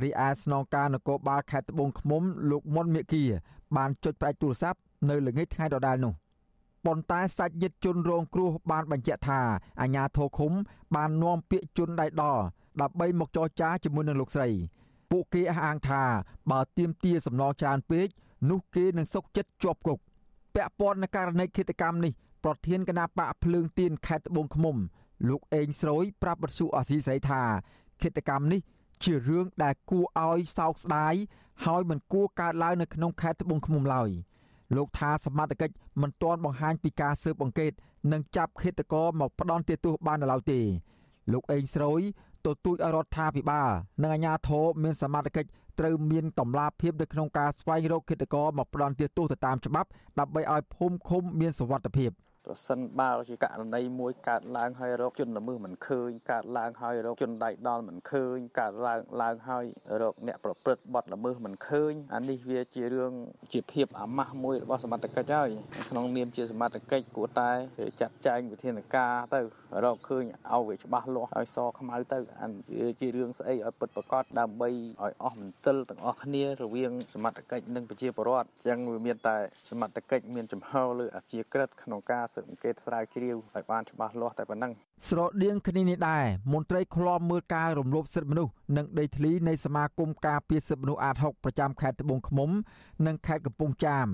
[0.03, 3.23] រីឯស្នងការនគរបាលខេត្តត្បូងឃ្មុំលោកមុនមេគី
[3.77, 4.79] បានចុចផ្ដាច់ទូរស័ព្ទ
[5.11, 6.15] នៅល្ងាចថ្ងៃដដែលនោះ
[6.87, 9.41] ប៉ុន្តែសាច់ញាតិជនរងគ្រោះបានបញ្ជាក់ថា
[9.81, 10.53] អាជ្ញាធរឃុំ
[10.95, 12.43] បាននាំពាក្យជនដៃដល់
[12.81, 14.49] ដើម្បីមកចរចាជាមួយនឹងលោកស្រី
[15.11, 16.03] ពួកគេអះអាងថា
[16.51, 18.09] បើទៀមទាសំណងច្រើនពេក
[18.51, 19.99] នោះគេនឹងសុកចិត្តជាប់គុក
[20.55, 22.13] ពាក់ព័ន្ធនឹងករណីឃាតកម្មនេះ
[22.45, 24.77] ប្រធានគណៈបកភ្លើងទៀនខេត្តត្បូងឃ្មុំ
[25.29, 27.43] លោកអេងស្រួយប្រាប់បទសុអាស៊ីស្រីថា
[28.03, 28.61] ឃាតកម្មនេះ
[29.05, 31.15] ជារឿងដែលគួរឲ្យសោកស្ដាយ
[31.65, 34.11] ហើយមិនគួរកើតឡើងនៅក្នុងខេត្តត្បូងឃ្មុំឡើយ
[34.77, 37.73] លោកថាសមត្ថកិច្ចមិនទាន់បង្ហាញពីការស៊ើបអង្កេត
[38.13, 40.61] និងចាប់ឃាតករមកផ្ដន់ទោសបាននៅឡើយទេ
[41.33, 42.01] លោកអេងស្រួយ
[42.47, 43.71] ទទូចឲ្យរដ្ឋាភិបាល
[44.03, 49.89] និងអាជ្ញាធរមានសមត្ថកិច្ចត្រូវមានតម្លាភាពនៅក្នុងការស្វែងរកឃាតករមកផ្ដន់ទោសទៅតាមច្បាប់
[50.19, 52.11] ដើម្បីឲ្យភូមិឃុំមានសុវត្ថិភាព។
[52.47, 59.65] ប្រសិនបើជាករណីមួយកើតឡើងហើយរកជនល្មើសមិនឃើញកើតឡើងហើយរកជនដៃដល់មិនឃើញកើតឡើងឡើងហើយ
[60.03, 63.13] រកអ្នកប្រព្រឹត្តបទល្មើសមិនឃើញអានេះវាជារឿង
[63.53, 65.51] ជាភាពអាម៉ាស់មួយរបស់សមត្ថកិច្ចហើយ
[65.91, 67.51] ក្នុងនាមជាសមត្ថកិច្ចគួរតែ
[68.01, 69.41] ចាត់ចែងវិធានការទៅ
[69.85, 72.53] រកឃើញឲ្យវាច្បាស់លាស់ឲ្យសខ្មៅទៅអាន
[73.01, 79.37] ជារឿងស្អីឲ្យពិតប្រាកដដើម្បីឲ្យអស់មន្ទិលទាំងអស់គ្នារវាងសមត្ថកិច្ចនិងប្រជាពលរដ្ឋអញ្ចឹងវាមានតែ
[79.71, 84.73] សមត្ថកិច្ចមានចំហលើអាជាក្រិតក្នុងការស៊ើបអង្កេតស្រាវជ្រាវឲ្យបានច្បាស់លាស់តែប៉ុណ្ណឹង
[85.09, 92.51] ស្រដៀងគ្នានេះដែរមន្ត្រីឃ្លាំមើលការរំលោភសិទ្ធិមនុស្សនិងដីធ្លីនៃសមាគមការពារសិទ្ធិមនុស្សអាត6ប្រចាំខេត្តត្បូងឃ្មុំ
[93.07, 94.07] និងខេត្តកំពង់ចាម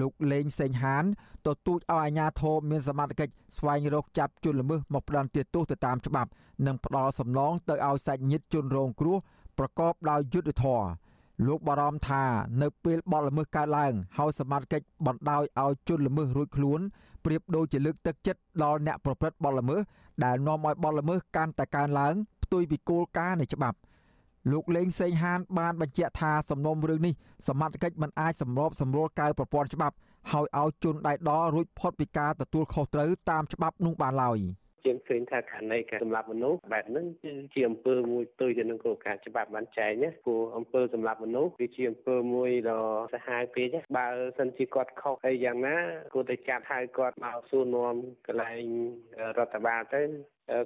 [0.00, 1.04] លោកលេងសេងហាន
[1.46, 6.30] ទទូចឲ្យអាជ្ញាធរមានសមត្ថកិច្ចស្វែងរកចាប់ជនល្មើសមកផ្ដន្ទាទោសទៅតាមច្បាប់
[6.66, 9.16] និងផ្ដល់សំណងទៅឲ្យសាច់ញាតិជនរងគ្រោះ
[9.58, 10.86] ប្រកបដោយយុត្តិធម៌
[11.46, 12.24] លោកបារម្ភថា
[12.62, 16.80] នៅពេលបទល្មើសកើតឡើងហើយសមត្ថកិច្ចបណ្ដោយឲ្យជនល្មើសរួចខ្លួន
[17.26, 19.80] ប្រៀបដូចជាលើកទឹកចិត្តដល់អ្នកប្រព្រឹត្តបទល្មើស
[20.24, 22.14] ដែលនាំឲ្យបទល្មើសកាន់តែកើនឡើង
[22.44, 23.78] ផ្ទុយពីគោលការណ៍នៃច្បាប់
[24.52, 27.14] លោកលេងសេងហានបានបញ្ជាក់ថាសំណុំរឿងនេះ
[27.48, 29.96] សមត្ថកិច្ចមិនអាចសម្របសម្រួលកៅប្រព័ន្ធច្បាប់
[30.32, 34.38] ហើយឲ្យជនដៃដល់រួចផុតពីការទទួលខុសត្រូវតាមច្បាប់នោះបានឡើយ។
[34.86, 42.82] យើងឃើញថាករណីការសម្លាប់មនុស្សបែបហ្នឹងគឺជាអំពើមួយផ្ទុយទៅនឹងគោលការណ៍ច្បាប់បានចែងណាព្រោះអំពើសម្លាប់មនុស្សវាជាអំពើមួយដ៏
[43.14, 43.68] សាហាវពេក
[43.98, 44.08] បើ
[44.38, 45.76] សិនជាគាត់ខុសអីយ៉ាងណា
[46.14, 47.94] គួរតែចាប់ហៅគាត់មកសួរនាំ
[48.26, 48.64] កន្លែង
[49.38, 50.02] រដ្ឋបាលទៅ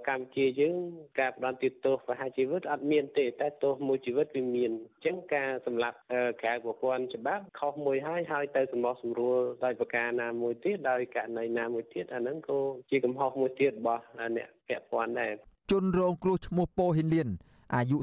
[0.09, 0.77] កម្ពុជាយើង
[1.21, 5.97] ការផ្ដន់ទោសប្រហារជីវិតអត់មានទេតែទោសមួយជីវិតវាមានអញ្ចឹងការសម្លាប់
[6.43, 12.59] ក្រៅប្រព័ន្ធច្បាប់ខុសមួយហើយហើយទៅសម្បោះសម្រួលដោយប្រការណាមួយទៀតដោយករណីណាមួយទៀតអាហ្នឹងក៏
[12.91, 14.03] ជាកំហុសមួយទៀតរបស់
[14.37, 15.33] អ្នកពាក់ព័ន្ធដែរ
[15.73, 17.29] ជនរងគ្រោះឈ្មោះពោហ៊ីនលៀន
[17.75, 17.97] អាយុ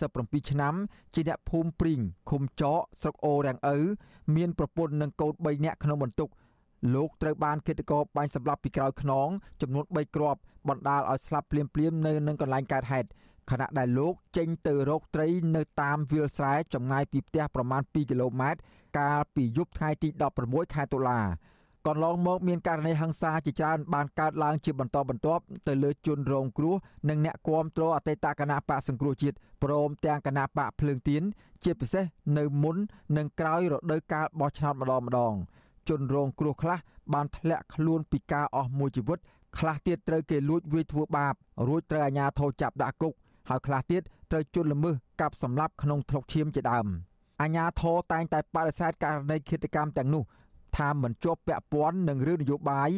[0.00, 0.74] 47ឆ្នាំ
[1.14, 3.76] ជាអ្នកភូមិព្រីងឃុំចកស្រុកអូរាំងឪ
[4.36, 6.28] មានប្រពន្ធនិងកូន3នាក់ក្នុងបន្ទុក
[6.94, 9.28] លោកត្រូវបានឃាតករបាញ់សម្លាប់ពីក្រោយខ្នង
[9.60, 13.08] ចំនួន3គ្រាប់ បណ្ដាលឲ្យស្លាប់ភ្លាមៗនៅនឹងកន្លែងកើតហេតុ
[13.50, 18.60] ខណៈដែលលោកចេញទៅរកត្រីនៅតាមវាលស្រែចម្ងាយពីផ្ទះប្រមាណ2គីឡូម៉ែត្រ
[18.98, 20.08] កាលពីយប់ថ្ងៃទី
[20.42, 21.20] 16ខែតុលា
[21.86, 26.74] កន្លងមកមានករណីហិង្សាជាច្រើនបានកើតឡើងជាបន្តបន្ទាប់ទៅលើជនរងគ្រោះ
[27.08, 31.22] និងអ្នកគាំទ្រអតីតគណៈបកសង្គ្រោះជាតិព្រមទាំងគណៈបកភ្លើងទៀន
[31.64, 32.04] ជាពិសេស
[32.38, 32.76] នៅមុន
[33.16, 35.34] និងក្រោយរដូវកាលបោះឆ្នោតម្ដងម្ដង
[35.88, 36.78] ជនរងគ្រោះខ្លះ
[37.12, 39.18] បានធ្លាក់ខ្លួនពីការអស់មួយជីវិត
[39.58, 41.34] ខ្លះទៀតត្រូវគេលួចវាយធ្វើបាប
[41.68, 43.12] រួចត្រូវអាជ្ញាធរចាប់ដាក់គុក
[43.48, 46.86] ហើយខ្លះទៀតត្រូវជន់ល្មើសកាប់សម្លាប់ក្នុងថ្លុកឈាមជាដើម
[47.42, 50.24] អាជ្ញាធរតែងតែបដិសេធករណីឃាតកម្មទាំងនោះ
[50.76, 52.90] ថាមិនជាប់ពាក់ព័ន្ធនឹងរឿងនយោបាយ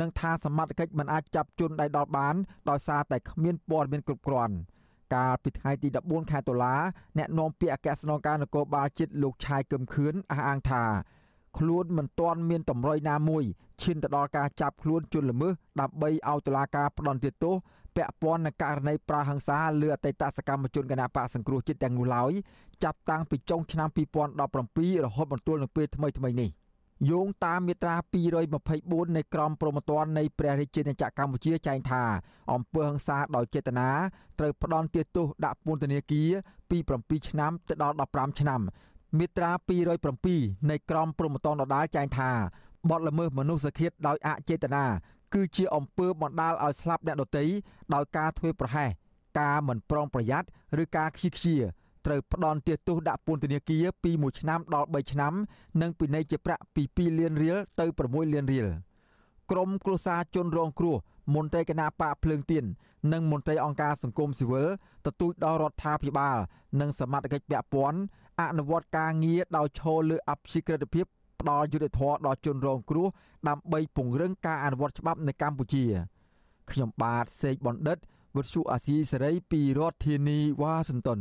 [0.00, 2.34] និងថាសមត្ថកិច្ចមិនអាចចាប់ជនដៃដល់បាន
[2.70, 4.54] ដោយសារតែគ្មានព័ត៌មានគ្រប់គ្រាន់
[5.14, 6.74] កាលពីថ្ងៃទី14ខែតុលា
[7.18, 10.84] អ្នកនាំពាក្យអគ្គស្នងការនគរបាលជាតិលោកឆាយកឹមខឿនអះអាងថា
[11.56, 13.44] ខ្លួនមិនទាន់មានតម្រុយណាមួយ
[13.82, 17.54] ឈានទៅដល់ការចាប់ខ្លួនជនល្មើសដើម្បីឲ្យតុលាការផ្តន្ទាទោស
[17.96, 22.32] ពាក់ព័ន្ធនឹងករណីប្រើហិង្សាលើអតីតសកម្មជនគណបកសង្គ្រោះជាតិទាំងនោះឡើយ
[22.84, 23.88] ចាប់តាំងពីចុងឆ្នាំ
[24.46, 26.50] 2017រហូតមកទល់នឹងពេលថ្មីថ្មីនេះ
[27.10, 27.96] យោងតាមមាត្រា
[28.54, 32.02] 224នៃក្រមព្រហ្មទណ្ឌនៃព្រះរាជាណាចក្រកម្ពុជាចែងថា
[32.52, 33.88] អំពើហិង្សាដោយចេតនា
[34.38, 36.30] ត្រូវផ្ដន្ទាទោសដាក់ពន្ធនាគារ
[36.70, 38.60] ពី7ឆ្នាំទៅដល់15ឆ្នាំ
[39.16, 39.50] មាត្រា
[40.10, 42.30] 207នៃក្រមព្រហ្មទណ្ឌដដាលចែងថា
[42.90, 44.84] បទល្មើសមនុស្សឃាតដោយអចេតនា
[45.34, 47.44] គឺជាអំពើបណ្ដាលឲ្យស្លាប់អ្នកដទៃ
[47.94, 48.90] ដោយការធ្វើប្រហែស
[49.40, 50.48] ការមិនប្រុងប្រយ័ត្ន
[50.82, 51.56] ឬការខ្ជិះខ្ជា
[52.06, 55.34] ត្រូវផ្ដន់ទាទោសដាក់ពន្ធនាគារពី1ឆ្នាំដល់3ឆ្នាំ
[55.82, 58.66] និងពិន័យជាប្រាក់ពី2លានរៀលទៅ6លានរៀល
[59.50, 60.96] ក្រមគ្រួសារជនរងគ្រោះ
[61.34, 62.64] មន្ត្រីគណៈបកភ្លើងទៀន
[63.12, 64.68] និងមន្ត្រីអង្គការសង្គមស៊ីវិល
[65.06, 66.36] ទទូចដល់រដ្ឋាភិបាល
[66.80, 67.98] និងសមាជិកពាក់ព័ន្ធ
[68.40, 71.06] អនុវត្តការងារដោយឈលលើអព្យាក្រឹតភាព
[71.40, 73.06] ផ្ដល់យុត្តិធម៌ដល់ជនរងគ្រោះ
[73.48, 75.84] ដើម្បីពង្រឹងការអនុវត្តច្បាប់នៅកម្ពុជា
[76.70, 77.98] ខ្ញុំបាទសេកបណ្ឌិត
[78.36, 81.20] វុទ្ធុអាស៊ីសេរីពីរដ្ឋធានីវ៉ាស៊ីនតោន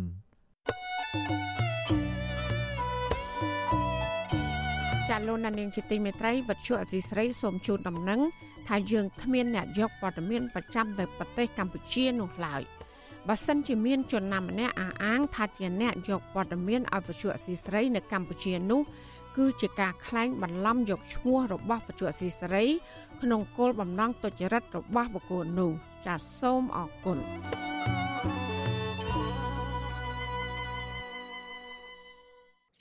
[5.10, 8.22] ចាលោកនាងជាទីមេត្រីវັດឈុអសីស្រីសូមជូនដំណឹង
[8.68, 12.64] ថាយើងគ្មានអ្នកយកព័ត៌មានប្រចាំនៅប្រទេសកម្ពុជានោះឡើយ។
[13.28, 18.82] បើសិនជាមានជនណាម្នាក់អះអាងថាជាអ្នកយកព័ត៌មានឲ្យវិទ្យុអសីស្រីនៅកម្ពុជានោះ
[19.38, 22.64] គឺជាការក្លែងបន្លំយកឈ្មោះរបស់វិទ្យុអសីស្រី
[23.22, 25.72] ក្នុងគោលបំណងទុច្ចរិតរបស់បុគ្គលនោះ
[26.06, 27.18] ចាសសូមអរគុណ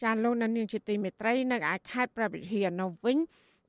[0.02, 3.18] ចាលោកនានីជាទីមេត្រីនៅឯខេត្តព្រះវិហារនៅវិញ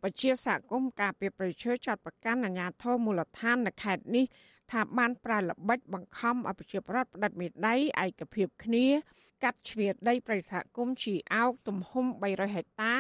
[0.02, 4.26] ពជាសហគមន៍ការពីប្រជើចាត់ប្រកាន់អាជ្ញាធរមូលដ្ឋាននៅខេត្តនេះ
[4.72, 8.86] ថាបានប្រើល្បិចបង្ខំឲ្យប្រជាប្រដ្ឋផ្តិតមេដៃឯកភាពគ្នា
[9.44, 12.96] កាត់ជ្រៀតដីប្រិយសហគមន៍ជីអោកទំហំ300ហិកតា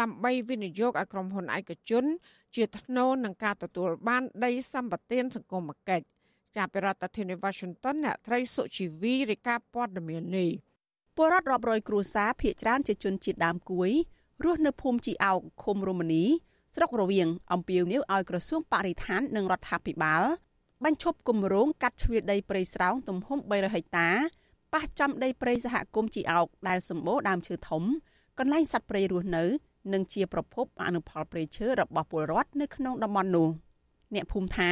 [0.00, 2.04] ដើម្បីវិនិយោគឲ្យក្រុមហ៊ុនឯកជន
[2.56, 6.06] ជាថ្នូរនឹងការទទួលបានដីសម្បត្តិសង្គមគិច្ច
[6.56, 10.50] ចាប់ពីរដ្ឋធានី Washington អ្នកត្រីសុជីវីរាយការណ៍ព័ត៌មាននេះ
[11.16, 13.90] ពលរដ្ឋរាប់រយគ្រួសារភៀកច្រើនជាជនជាតិដើមគួយ
[14.44, 16.24] រស់នៅភូមិជីអោកឃុំរមនី
[16.74, 20.22] ស្រុករវៀងអំពាវនាវឲ្យក្រសួងបរិស្ថាននិងរដ្ឋាភិបាល
[20.84, 24.08] បញ្ឈប់គម្រោងកាត់ជ្រៀតដីព្រៃស្រោងទំហំ300ហិកតា
[24.74, 27.82] ប៉ះចំដីព្រៃសហគមន៍ជីអោកដែលសម្បូរដើមឈើធំ
[28.38, 29.44] កន្លែងសត្វព្រៃរស់នៅ
[29.92, 33.48] និងជាប្រភពអនុផលព្រៃឈើរបស់ពលរដ្ឋនៅក្នុងតំបន់នោះ
[34.14, 34.70] អ្នកភូមិថា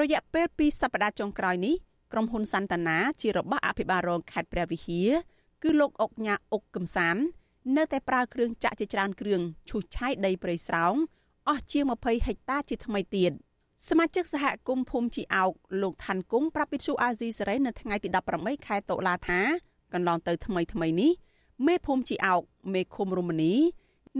[0.00, 1.74] រយៈពេល2សប្តាហ៍ចុងក្រោយនេះ
[2.12, 5.10] ក្រុមហ៊ុនសន្តានាជារបស់អភិបាលរងខេត្តព្រះវិហារ
[5.62, 7.16] គឺលោកអុកញ៉ាអុកកំសាន
[7.76, 10.94] នៅតែប្រើគ្រឿងចាក់ជាច្រើនគ្រឿងឈូសឆាយដីព្រៃស្រោង
[11.48, 13.32] អស់ជាង20ហិកតាជាថ្មីទៀត។
[13.88, 15.52] សមាជិកសហគមន៍ភូមិជីអោក
[15.82, 18.08] លោកឋានគង់ប្រាប់វិទ្យុអាស៊ីសេរីនៅថ្ងៃទី
[18.38, 19.40] 18ខែតុលាថា
[19.92, 21.12] កន្លងទៅថ្មីថ្មីនេះ
[21.66, 22.40] មេភូមិជីអោក
[22.74, 23.54] មេឃុំរមនី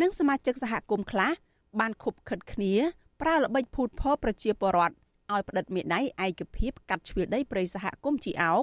[0.00, 1.32] និងសមាជិកសហគមន៍ខ្លះ
[1.80, 2.74] បានខុបខិតគ្នា
[3.20, 4.94] ប្រើល្បិចភូតភរប្រជាពលរដ្ឋ
[5.32, 8.62] ឲ្យផ្តិតមេដៃឯកភាពកាត់ជ្រឿដីព្រៃសហគមន៍ជីអោក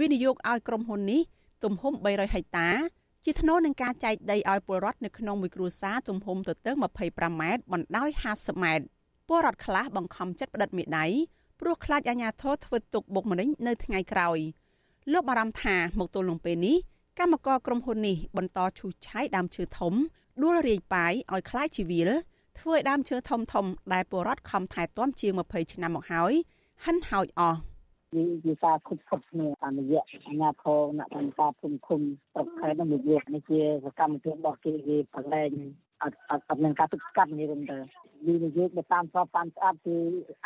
[0.00, 1.22] វិនិយោគឲ្យក្រុមហ៊ុននេះ
[1.64, 2.68] ទំហំ300ហិកតា
[3.24, 6.76] ជាថ្នូរនឹងការចែកដីឲ្យពលរដ្ឋនៅក្នុងមួយគ្រួសារទំហំទទឹង
[7.08, 11.05] 25ម៉ែត្របណ្ដោយ50ម៉ែត្រ ពលរដ្ឋខ្លះបង្ខំចិត្តផ្តិតមេដៃ
[11.59, 14.39] ព្រោះខ្លាចអាជ្ញាធរធ្វើទុកបុកម្នេញនៅថ្ងៃក្រោយ
[15.13, 16.77] លោកបារម្ភថាមកទល់នឹងពេលនេះ
[17.19, 19.93] កម្មករក្រុមហ៊ុននេះបន្តឈូសឆាយដើមឈើធំ
[20.41, 22.09] ដួលរាយប៉ាយឲ្យคล้ายជីវិល
[22.59, 26.33] ធ្វើឲ្យដើមឈើធំធំដែលពលរដ្ឋខំថែទាំជាង20ឆ្នាំមកហើយ
[26.85, 27.59] ហិនហោចអស់
[28.15, 32.01] វាវាការខុសខុសគ្នាតាមរយៈអាញាធរអ្នកតាមការភូមិឃុំ
[32.33, 35.51] ស្រុកខេត្តនឹងវានេះជាសកម្មភាពរបស់គេគេបលែង
[36.02, 37.78] អត់អត់អត់មានការទឹកស្កាត់នេះវិញទៅ
[38.26, 39.96] វិនិយោគទៅតាមស្របតាមស្អាតគឺ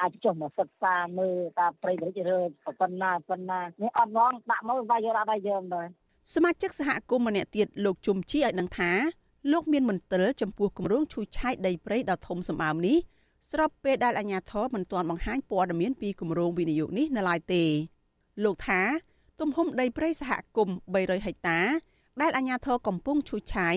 [0.01, 2.41] អាចចុះមកសិក្សាមើលតាមប្រៃរិចរើ
[2.81, 5.87] ប៉ុណ្ណាប៉ុណ្ណានេះអត់ងងដាក់មកវាយយកដាក់យើងដែរ
[6.35, 8.91] សមាជិកសហគមន៍ម្នាក់ទៀតលោកជុំជីឲ្យដឹងថា
[9.53, 12.99] លោកមានមន្ទិលចំពោះគម្រោងឈូសឆាយដីព្រៃដ៏ធំសម្បើមនេះ
[13.51, 17.65] ស្របពេលដែលអាជ្ញាធរមិនទាន់បង្ហាញព័ត៌មានពីគម្រោងវិនិយោគនេះនៅឡើយទេ
[18.45, 18.81] លោកថា
[19.41, 21.61] ទំហំដីព្រៃសហគមន៍300ហិកតា
[22.21, 23.77] ដែលអាជ្ញាធរកំពុងឈូសឆាយ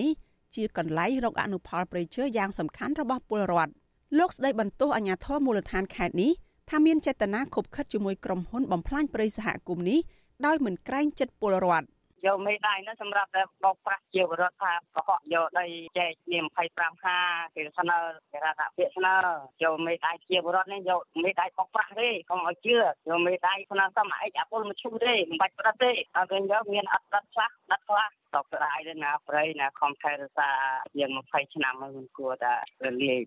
[0.56, 3.72] ជាកន្លែងរកអនុផលព្រៃឈើយ៉ាងសំខាន់របស់ពលរដ្ឋ
[4.18, 6.32] លោកស្ដីបន្ទោសអាជ្ញាធរមូលដ្ឋានខេត្តនេះ
[6.70, 10.00] ថាមានចេតនាខົບខិតជាមួយក្រុមហ៊ុនបំផ្លាញព្រៃសហគមន៍នេះ
[10.46, 11.86] ដោយមិនក្រែងចិត្តពលរដ្ឋ
[12.24, 15.66] យកមេដៃនោះសម្រាប់តែបោកប្រាស់ជាបរដ្ឋថាកុហកយកដី
[15.98, 16.38] ចែកជា
[16.72, 17.18] 25ហា
[17.54, 17.98] គេស្នើ
[18.32, 19.14] គេរដ្ឋាភិបាលស្នើ
[19.62, 30.50] យកមេដៃជាបរដ្ឋនេះយកមេដៃបោកប្រាស់ទេកុំឲ្យជឿយកមេដៃស្នើសមអិចអពលមកឈូទេមិនបាច់ប្រត់ទេដល់ពេលយកមានអត់ដិតខ្លះដិតខ្លះតបស្ដាយទៅណាប្រៃណាខំថែរក្សា
[30.94, 32.54] ជាង20ឆ្នាំហើយមិនគួរតែ
[32.84, 33.22] រលាយ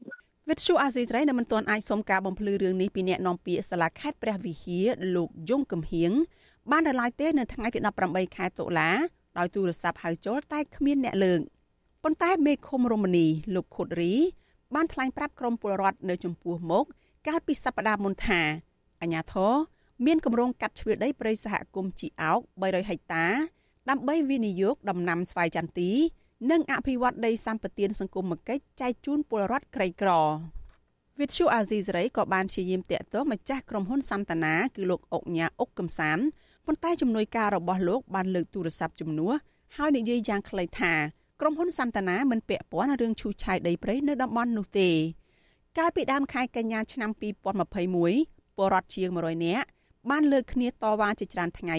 [0.49, 4.85] វិទ្យុអាស៊ីសេរីនៅមិនទាន់អាចសុំការបំភ្លឺរឿងនេះពីអ្នកនាំពាក្យសាលាខេត្តព្រះវិហារ
[5.15, 6.11] លោកយងកំហៀង
[6.71, 8.89] បាននៅឡើយទេនៅថ្ងៃទី18ខែតុលា
[9.37, 11.41] ដោយទូរស័ព្ទហៅចូលតែគ្មានអ្នកលើក
[12.03, 14.13] ប៉ុន្តែមេឃុំរមនីលោកខុតរី
[14.75, 16.85] បានថ្លែងប្រាប់ក្រុមពលរដ្ឋនៅចំពោះមុខ
[17.27, 18.41] កាលពីសប្តាហ៍មុនថា
[19.01, 19.53] អាញាធរ
[20.05, 23.25] មានគម្រោងកាត់ជ្រឿដីព្រៃសហគមន៍ជីអោក300ហិកតា
[23.89, 25.91] ដើម្បីវិនិយោគដំណាំស្វាយចន្ទី
[26.51, 30.11] និងអភិវឌ្ឍដីសម្បត្តិសង្គមគិច្ចចែកជូនពលរដ្ឋក្រីក្រ
[31.19, 36.19] វិទ្យុអាស៊ីសេរីក៏បានព្យាយាមតាក់ទងម្ចាស់ក្រុមហ៊ុនសន្តានាគឺលោកអុកញ៉ាអុកកំសាន
[36.71, 39.33] ប៉ុន្តែជំនួយការរបស់លោកបានលើកទូរស័ព្ទជំនួស
[39.77, 40.93] ហើយនិយាយយ៉ាងខ្លីថា
[41.41, 44.89] ក្រុមហ៊ុនសន្តានាមិនពាក់ព័ន្ធរឿងឈូសឆាយដីព្រៃនៅតំបន់នោះទេ
[45.77, 47.11] កាលពីដើមខែកញ្ញាឆ្នាំ
[47.69, 49.67] 2021ពលរដ្ឋជាង100នាក់
[50.09, 51.77] បានលើកគ្នាតវ៉ាជាច្រើនថ្ងៃ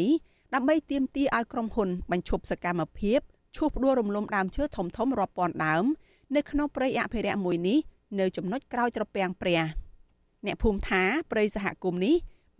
[0.55, 3.20] ដើម្បីទាមទារឲ្យក្រុមហ៊ុនបញ្ឈប់សកម្មភាព
[3.57, 5.84] ឈូសផ្ដួលរំលំដើមឈើធំធំរាប់ពាន់ដើម
[6.36, 7.78] នៅក្នុងព្រៃអភិរក្សមួយនេះ
[8.20, 9.61] នៅចំណុចក្រោយត្រពាំងព្រះ
[10.47, 12.16] អ្នកភូមិថាព្រៃសហគមន៍នេះ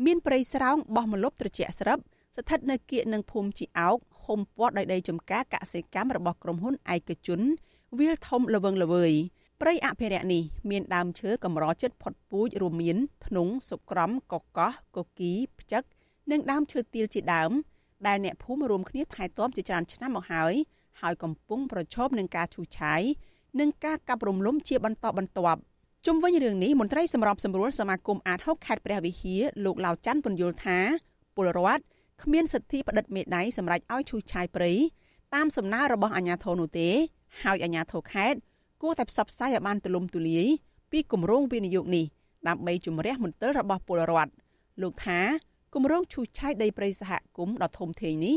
[0.07, 1.99] មានព្រៃស្រោងបោះម្លប់ត្រជាក់ស្រិប
[2.37, 7.41] ស្ថិតនៅគៀកនឹងភូមិជីអោកហុំព័ទ្ធដោយដីចំការកសិកម្មរបស់ក្រុមហ៊ុនឯកជន
[7.99, 9.13] វាលធំលវឹងល្វើយ
[9.61, 15.83] ព្រៃអភិរក្សនេះមានដើមឈើកម្រចិត្តផុតពូជរួមមានធ្នង់សុក្រំកកោះកគីផ្ចឹក
[16.31, 17.51] និងដើមឈើទាលជាដើម
[18.07, 20.55] ដែលអ្នកភូមិរួមគ្នាថែទាំជាច្រើនឆ្នាំមកហើយ
[21.01, 23.03] ហើយកំពុងប្រឈមនឹងការឈូសឆាយ
[23.61, 25.61] និងការកាប់រំលំជាបន្តបន្ទាប់
[26.07, 30.79] ជុំវិញរឿងនេះមន្ត្រីសម្របសម្រួលសមាគមអាត6ខេត្តព្រះវិហារលោកឡាវច័ន្ទពន្យល់ថា
[31.37, 31.83] ពលរដ្ឋ
[32.23, 34.73] គ្មានសិទ្ធិផ្តិតមេដៃសម្រាប់ឲ្យឈូសឆាយព្រៃ
[35.35, 36.89] តាមសំណើរបស់អាជ្ញាធរនោះទេ
[37.43, 38.39] ហើយអាជ្ញាធរខេត្ត
[38.83, 40.47] គួរតែផ្សព្វផ្សាយឲ្យបានទូលំទូលាយ
[40.93, 42.05] ពីគម្រោងវិនិយោគនេះ
[42.49, 44.33] ដើម្បីជំរះមន្ទិលរបស់ពលរដ្ឋ
[44.83, 45.21] លោកថា
[45.75, 48.37] គម្រោងឈូសឆាយដីព្រៃសហគមន៍ដ៏ធំធេងនេះ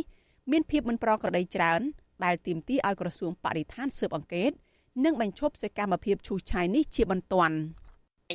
[0.51, 1.81] មានភាពមិនប្រក្រតីច្រើន
[2.23, 4.51] ដែលទាមទារឲ្យក្រសួងបរិស្ថានស៊ើបអង្កេត
[5.05, 7.57] និងបញ្ឈប់សកម្មភាពឈូសឆាយនេះជាបន្ទាន់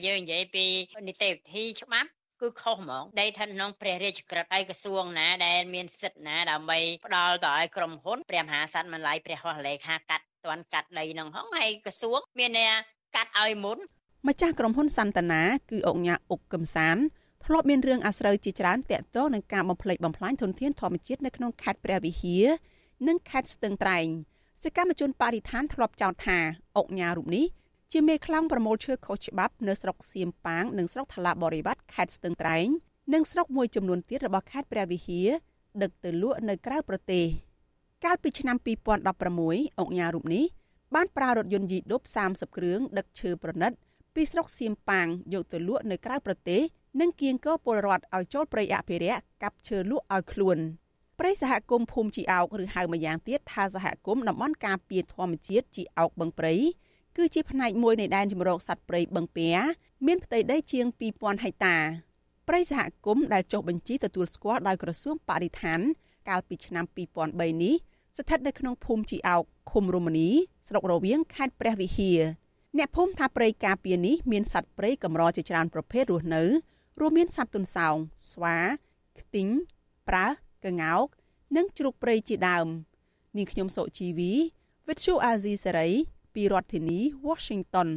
[0.06, 0.64] យើងនិយាយពី
[1.08, 2.08] នីតិវិធីច្បាប់
[2.42, 12.74] គឺខុសហ្មងដីឋានក្នុងព្រះរាជក្រឹត្យឯកសួងណាដែលមានសិទ្ធិណាដើម្បីផ្ដល់ទៅឲ្យក្រុមហ៊ុនព្រះមហាក្សត្រមិនឡាយព្រះហស្ថលេខាកាត់តន់កាត់ដីនឹងហងហើយក្រសួងមានអ្នក
[13.16, 13.78] កាត់ឲ្យមុន
[14.28, 16.96] ម្ចាស់ក្រុមហ៊ុនសន្តានាគឺអង្គញាអុកកំសាន
[17.44, 22.46] ធ្លាប់មានរឿងអាស្រូវជាច្រើនតាក់ទងនឹងការបំផ្លិចបំផ្លាញធនធានធម្មជាតិនៅក្នុងខេត្តព្រះវិហារ
[23.08, 24.06] និងខេត្តស្ទឹងត្រែង
[24.62, 26.38] សកម្មជនបរិស្ថានធ្លាប់ចោទថា
[26.76, 27.44] អុកញ៉ារូបនេះ
[27.92, 32.68] ជាមេខ្លាំងប្រមូលឈើខុសច្បាប់នៅស្រុកសៀមប៉ាងនិងស្រុកថ្លាបរិវត្តខេត្តស្ទឹងត្រែង
[33.14, 35.28] និងស្រុកមួយចំនួនទៀតរបស់ខេត្តព្រះវិហារ
[35.82, 37.24] ដឹកទៅលក់នៅក្រៅប្រទេស
[38.04, 40.44] កាលពីឆ្នាំ2016អង្គការរូបនេះ
[40.94, 43.72] បានប្រើរថយន្តយីដុប30គ្រឿងដឹកឈើប្រណិត
[44.14, 46.60] ពីស្រុកសៀមប៉ាងយកទៅលក់នៅក្រៅប្រទេស
[47.00, 50.58] និងគៀងគរពលរដ្ឋឲ្យចូលព្រៃអភិរក្សកាប់ឈើលក់ឲ្យខ្លួន
[51.18, 56.54] ព្រៃសហគមន៍ភូមិជីអោកឬហៅម្យ៉ាងទៀតថាសហគមន៍តំបន់ការពារធម្មជាតិជីអោកបឹងព្រៃ
[57.18, 59.48] គឺជាផ្នែកមួយនៃដែនជម្រកសត្វព្រៃបឹងពែ
[60.06, 61.76] មានផ្ទៃដីជាង2000ហិកតា
[62.48, 65.80] ព្រៃសហគមន៍ដែលចុះបញ្ជីទទួលស្គាល់ដោយក្រសួងបរិស្ថាន
[66.28, 66.84] កាលពីឆ្នាំ
[67.24, 67.74] 2003នេះ
[68.16, 70.28] ស្ថិតនៅក្នុងភូមិជីអោកឃុំរមនី
[70.68, 72.20] ស្រុករវៀងខេត្តព្រះវិហារ
[72.76, 76.42] អ្នកភូមិថាព្រៃការពារនេះមានសត្វព្រៃកម្រជាច្រើនប្រភេទរស់នៅ
[77.00, 77.96] រួមមានសត្វទុនសោង
[78.30, 78.56] ស្វា
[79.20, 79.48] ខ្ទីង
[80.08, 80.32] ប្រើស
[80.64, 81.06] ក្ងោក
[81.56, 82.66] និងជ្រូកព្រៃជាដើម
[83.36, 84.32] នាងខ្ញុំសុជីវី
[84.86, 85.94] With you Azizi Saray
[86.34, 87.88] ពីរដ្ឋធានី Washington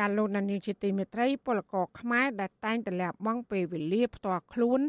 [0.00, 4.80] ចាលោកនានីជាទីមេត្រីពលករខ្មែរដែលតែងតែលះបង់ពេលវេលាផ្ទាល់ខ្លួន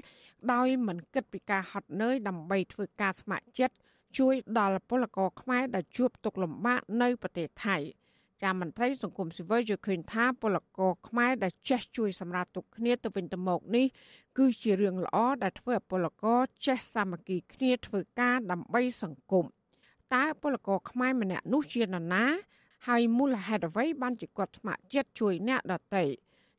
[0.54, 3.76] ដោយមិនគិតពីការហត់នឿយដើម្បីធ្វើការស្ម័គ្រចិត្ត
[4.18, 7.78] ជួយដល់ពលករខ្មែរដែលជួបទុក្ខលំបាកនៅប្រទេសថៃ
[8.44, 13.86] ចាមន្ត្រីសង្គមស៊ីវិលយល់ឃើញថាពលករខ្មែរដែលចេះជួយសម្រាប់ទុកគ្នាទៅវិញទៅមកនេះ
[14.38, 19.46] គឺជារឿងល្អដែលធ្វើឲ្យពលករចេះសាមគ្គីគ្នាធ្វើការដើម្បីសង្គម
[20.14, 22.26] តើពលករខ្មែរម្នាក់នោះជានរណា
[22.88, 26.04] ហើយមូលហេតុអ្វីបានជាគាត់ស្ម័គ្រចិត្តជួយអ្នកដទៃ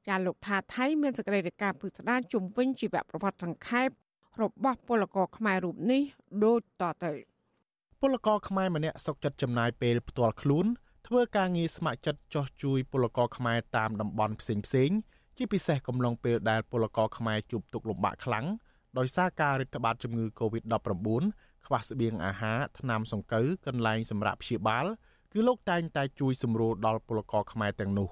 [0.09, 3.89] ចាលោកថាថៃមានសេចក្តីរាយការណ៍ពិស្ដារជំវិញជីវប្រវត្តិសង្ខេប
[4.43, 6.03] របស់ពលករខ្មែររូបនេះ
[6.45, 7.32] ដូចតទៅ
[8.05, 10.67] ពលករខ្មែរម្នាក់សុកចិត្តចំណាយពេលផ្ទាល់ខ្លួន
[11.07, 14.91] ធ្វើការងារស្ម័គ្រចិត្តចោះជួយពលករខ្មែរតាមតំបន់ផ្សេងផ្សេង
[15.37, 18.47] ជាពិសេសកំឡុងពេលដែលពលករខ្មែរជួបទុក្ខលំបាកខ្លាំង
[18.99, 21.23] ដោយសារការរាតត្បាតជំងឺ Covid-19
[21.67, 24.87] ខ្វះស្បៀងអាហារថ្នាំសង្កូវកន្លែងសម្រាប់ព្យាបាល
[25.33, 28.09] គឺលោកតែងតែជួយសម្រួលដល់ពលករខ្មែរទាំងនោះ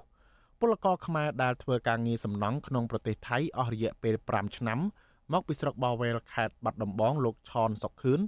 [0.59, 4.79] ពលករខ្មែរដែលធ្វើការងារសំណង់ក្នុងប្រទេសថៃអស់រយៈពេល5ឆ្នាំ
[5.33, 8.21] មកពីស្រុកបាវែលខេត្តបាត់ដំបងលោកឆនសុកខឿន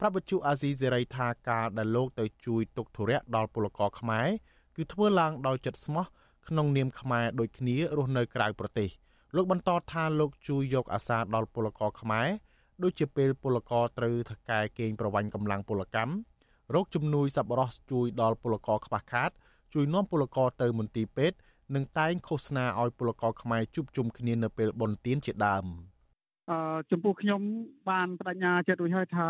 [0.00, 4.28] ប្រាប់វិទ្យុអាស៊ីសេរីថាការដែលលោកទៅជួយទុកធុរៈដល់ពលករខ្មែរ
[4.76, 6.04] គឺធ្វើឡើងដោយចិត្តស្មោះ
[6.48, 8.88] ក្នុងនាមខ្មែរដូចគ្នារស់នៅក្រៅប្រទេស
[9.36, 12.28] លោកបន្តថាលោកជួយយកអាសាដល់ពលករខ្មែរ
[12.82, 16.14] ដូចជាពេលពលករត្រូវថកែកេងប្រវាញ់កម្លាំងពលកម្ម
[16.74, 19.30] រោគជំនួយសប្បុរសជួយដល់ពលករខ្វះខាត
[19.74, 21.38] ជួយនាំពលករទៅមន្ទីរពេទ្យ
[21.74, 25.97] និងតែងឃោសនាឲ្យពលករខ្មែរជួបជុំគ្នានៅពេលបុណ្យទានជាដើម។អឺ
[26.90, 27.40] ចំពោះខ្ញុំ
[27.90, 29.28] បានបដិញ្ញាចិត្តរួចហើយថា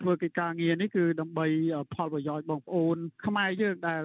[0.00, 1.46] ធ្វើកិច្ចការងារនេះគឺដើម្បី
[1.94, 2.96] ផលប្រយោជន៍បងប្អូន
[3.26, 4.02] ខ្មែរយើងដែល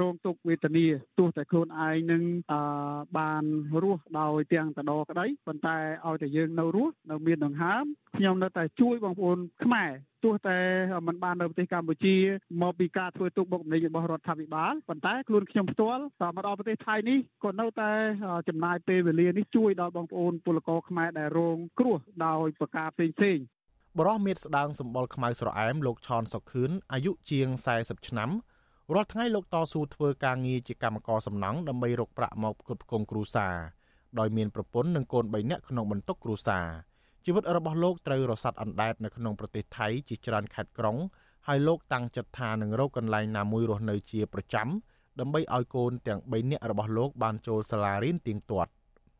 [0.00, 0.86] រងទុក្ខវេទនា
[1.18, 2.22] ទោះតែខ្លួនឯងនឹង
[3.18, 3.44] បាន
[3.82, 5.76] រស់ដោយទាំងតដក្តីប៉ុន្តែ
[6.06, 7.84] ឲ្យតែយើងនៅរស់នៅមានដង្ហើម
[8.16, 9.90] ខ្ញុំនៅតែជួយបងប្អូនខ្មែរ
[10.24, 10.58] ទោះតែ
[11.06, 12.16] มันបាននៅប្រទេសកម្ពុជា
[12.62, 17.90] មកពីការធ្វើទុកបុកម្នេញរបស់រដ្ឋាភិបាលប៉ុន្តែខ្លួនខ្ញុំផ្ទាល់តមកដល់ប្រទេសថៃនេះក៏នៅតែ
[18.48, 21.96] ចំណាយពេលវេលានេះជួយដល់បងប្អូនពលករខ្មែរដែលរងគ្រោះ
[22.26, 23.38] ដោយប្រការផ្សេងផ្សេង
[23.98, 27.48] បរោះមៀតស្ដាងសម្បុរខ្មៅស្រអែមលោកឆនសុកខឿនអាយុជាង
[27.78, 28.30] 40ឆ្នាំ
[28.94, 33.54] រាល់ថ្ងៃលោកតស៊ូធ្វើការងារជាកម្មករសំណង់ដើម្បីរកប្រាក់មកផ្គត់ផ្គង់គ្រួសារ
[34.18, 36.66] ដោយមានប្រពន្ធនិងកូន3នាក់ក្នុងបន្ទុកគ្រួសារ
[37.24, 40.96] ជីវិតរបស់លោកត្រូវរសាត់អណ្ដែតនៅក្នុងប្រទេសថៃជាច្រើនខេត្តក្រុង
[41.46, 44.68] ហើយលោកតាំងចិត្តថានឹងរកកន្លែងណាមួយរស់នៅជាប្រចាំ
[45.20, 48.70] ដើម្បីឲ្យកូនទាំង3នាក់របស់លោកបានចូលសាលារៀនទៀងទាត់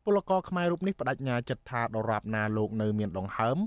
[0.05, 3.57] ពលករខ្មែររូបនេះបដិញ្ញាចិត្តថាដរាបណាលោកនៅមានដង្ហើម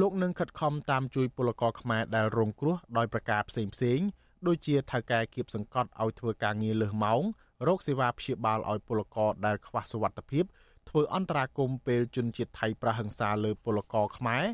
[0.00, 4.00] លោកនឹងខិតខំតាមជួយពលករខ្មែរដែលរងគ្រោះដោយប្រការផ្សេងផ្សេង
[4.46, 7.22] ដូចជាថៅកែគៀបសង្កត់ឲ្យធ្វើការងារលើសម៉ោង
[7.66, 10.44] រោគសេវាព្យាបាលឲ្យពលករដែលខ្វះសុវត្ថិភាព
[10.88, 14.44] ធ្វើអន្តរាគមពេលជនជាតិថៃប្រហិង្សាលើពលករខ្មែរ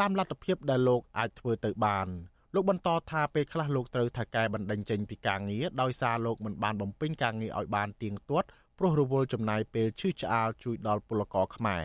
[0.00, 2.08] តាមលទ្ធភាពដែលលោកអាចធ្វើទៅបាន
[2.54, 11.84] លោកបន្តថាពេលខ្លះលោកត្រូវថៅកែបណ្ដឹងចេញពីការងារដោយសារលោកមិនបានបំពេញការងារឲ្យបានទៀងទាត់ព្រោះរវល់ចំណាយពេលឈឺឆ្អាលជួយដល់ពលករខ្មែរ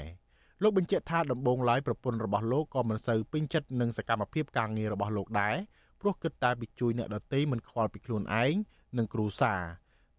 [0.61, 5.55] លោកបញ្ជាក់ថាដំបូងឡើយប្រពន្ធរបស់លោកក៏មិនសូវពេញចិត្តនឹងសកម្មភាពការងាររបស់លោកដែរ
[6.01, 8.53] ព្រោះគិតតែពីជួយអ្នកដទៃមិនខ្វល់ពីខ្លួនឯង
[8.97, 9.61] និងគ្រួសារ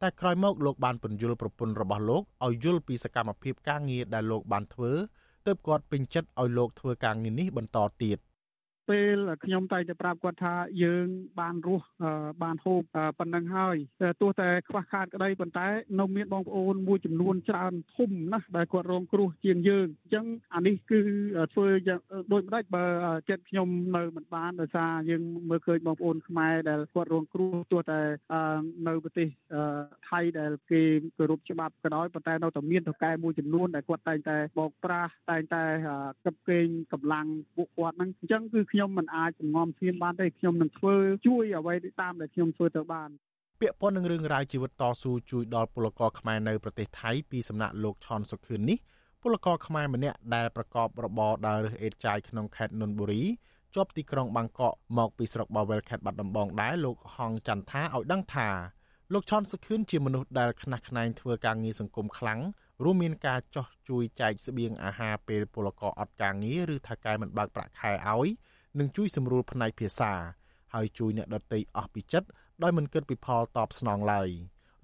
[0.03, 4.93] តែក្រោយមកលោកបានពន្យល់ប្រពន្ធរបស់លោកឲ្យយល់ពីសកម្មភាពការងារដែលលោកបានធ្វើ
[5.47, 8.19] ទើបគាត់ពេញចិត្តឲ្យលោកធ្វើការងារនេះបន្តទៀត
[8.91, 11.07] ពេលខ្ញុំតែងតែប្រាប់គាត់ថាយើង
[11.41, 11.87] បានរស់
[12.43, 12.83] បានហូប
[13.19, 13.77] ប៉ុណ្ណឹងហើយ
[14.21, 15.67] ទោះតែខ្វះខាតក្តីប៉ុន្តែ
[16.01, 21.01] នៅមានបងប្អូនមួយចំនួនច្រើនធំណាស់ដែលគាត់រងគ្រោះជាងយើងអញ្ចឹងអានេះគឺ
[21.53, 21.67] ធ្វើ
[22.33, 22.85] ដូចម្ដេចបើ
[23.31, 28.01] ចិត្តខ្ញុំនៅមិនបានដោយសារយើងមើលឃើញបងប្អូនខ្មែរដែលគាត់រងគ្រោះទោះតែ
[28.87, 29.29] នៅប្រទេស
[30.11, 30.83] ថៃដែលគេ
[31.19, 35.65] គោរពច្បាប់ក៏ដោយប៉ុន្តែនៅតែមានតកែមួយចំនួនដែលគាត់តែងតែបោកប្រាស់តែងតែ
[36.25, 37.27] កឹបកេងកម្លាំង
[37.57, 40.95] ពួកគាត់ហ្នឹងអញ្ចឹងគឺខ្ញុំមិនអាចងំឈាមបានទេខ្ញុំនឹងធ្វើ
[41.27, 43.11] ជួយអ្វីតាមដែលខ្ញុំធ្វើទៅបាន
[43.61, 48.79] ពាក់ព័ន្ធនឹងរឿងរ៉ាវជីវិតតស៊ូជួយដល់ពលករខ្មែរនៅប្រទេសថៃពីសំណាក់លោកឆនសុខឿននេះ
[49.23, 53.23] ពលករខ្មែរម្នាក់ដែលប្រកបរបរដើររើសអេតចាយក្នុងខេត្តនន្ទបុរី
[53.75, 58.49] ជាប់ទីក្រុងបាងកកមកពីស្រុកបាវែលខេត្តបាត់ដំបងដែរលោកហងចន្ទថាឲ្យដឹងថា
[59.13, 62.41] លោកឆនសុខឿនជាមនុស្សដែលខ្នះខ្នែងធ្វើការងារសង្គមខ្លាំង
[62.85, 68.29] រួមមានការចោះជួយចែកស្បៀងអាហារពេលពលករអត់ការងារឬថាកែមិនបើកប្រាក់ខែឲ្យ
[68.79, 70.13] និងជួយសម្រួលផ្នែកភាសា
[70.75, 72.29] ហើយជួយអ្នកដទៃអស់ពីចិត្ត
[72.63, 74.29] ដោយមិនគិតពីផលតបស្នងឡើយ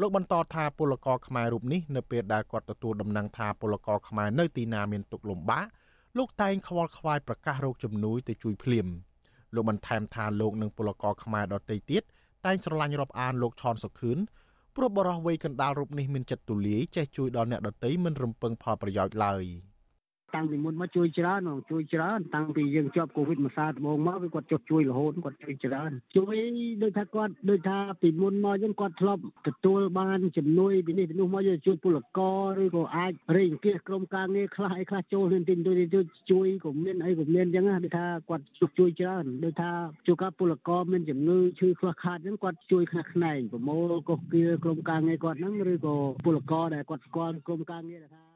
[0.00, 5.66] លោកបន្តថាពលករខ្មែររូបនេះនៅពេលដែលគាត់ទទួលដំណឹងថាពលករខ្មែរនៅទីណាមានទុក្ខលំបាក
[6.18, 8.86] លោកតែងខ្វល់ខ្វាយប្រកាសរោគជំនួយទៅជួយភ្លាម
[9.54, 12.02] លោកបន្ថែមថាលោកនិងពលករខ្មែរដទៃទៀត
[12.46, 14.18] តែងស្រឡាញ់រាប់អានលោកឆនសុខឿន
[14.76, 19.44] ព្រោះបរិះវ័យកណ្ដាលរូបនេះមានចិត្តទូលាយចេះជួយដល់អ្នកដទៃមិនរំពឹងផលប្រយោជន៍ឡើយ។
[20.34, 26.36] តាំងពីមុនមកជួយច្រើនជួយច្រើនតាំងពីយើងជាប់កូវីដមួយសាដំបូងមកគឺគាត់ចុះជួយរហូតគាត់ជួយច្រើនជួយ
[26.82, 32.20] ដូចថាគាត់ដូចថាពីមុនមកអញ្ចឹងគាត់ធ្លាប់ទទួលបានជំនួយពីនេះពីនោះមកយកជួយពលក
[32.58, 35.54] រឬក៏អាចរេងគៀសក្រុមការងារខ្លះអីខ្លះចូលនឹងទី
[35.94, 36.00] ទៅ
[36.30, 39.72] ជួយក៏មានអីក៏មានអញ្ចឹងដូចថាគាត់ជួយជួយច្រើនដូចថា
[40.06, 48.35] ជួនកាលពលករមានជំងឺឈឺខ្វះខាតអញ្ចឹងគាត់ជួយខ្លះខ្នែងប្រមូលកុសគៀក្រុមការងារគាត់ហ្នឹងឬក៏ពលករដែលគាត់ស្គាល់ក្រុមការងារថា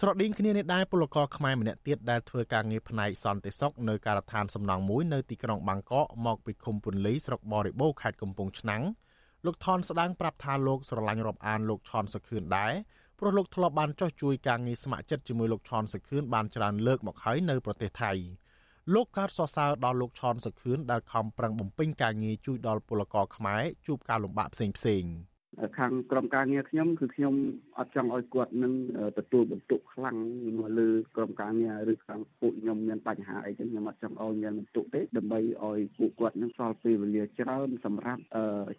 [0.00, 8.82] ស្រដៀងគ្នានេះដែរពលករខ្មែរម្នាក់ទៀតដែលធ្វើការងារផ្នែកសន្តិសុខនៅការដ្ឋានសំណង់មួយនៅទីក្រុងបាងកកមកពីឃុំពុនលីស្រុកបរិបូរខេត្តកំពង់ឆ្នាំង
[9.46, 12.72] លោកថនស្ដាងប្រាប់ថាលោកស្រឡាញ់រាប់អានលោកឆនសុខឿនដែរ
[13.18, 18.12] ព្រោះលោកធ្លាប់បានចោះជួយការងារស្ម័គ្រចិត្តជាមួយលោកឆនសុខឿនបានច្រើនលើកមកហើយនៅប្រទេសថៃ
[18.94, 24.66] លោកកើតសរសើរដល់លោកឆនសុខឿនដែលខំប្រឹងបំពេញការងារជួយដល់ពលករខ្មែរជួបការលំបាកផ្សេ
[25.02, 25.12] ងៗ។
[25.78, 27.34] ខាងក្រុមការងារខ្ញុំគឺខ្ញុំ
[27.78, 28.72] អត់ចង់ឲ្យគាត់នឹង
[29.18, 30.16] ទទួលបន្ទុកខ្លាំង
[30.58, 38.22] មកលើក្រុមការងារឬខាងពួកខ្ញុំមានបញ្ហាអីចឹងខ្ញុំអត់ចង់ឲ្យមានបន្ទុកទេដើម្បីឲ្យពួកគាត់នឹងសល់ពេលវេលាច្រើនសម្រាប់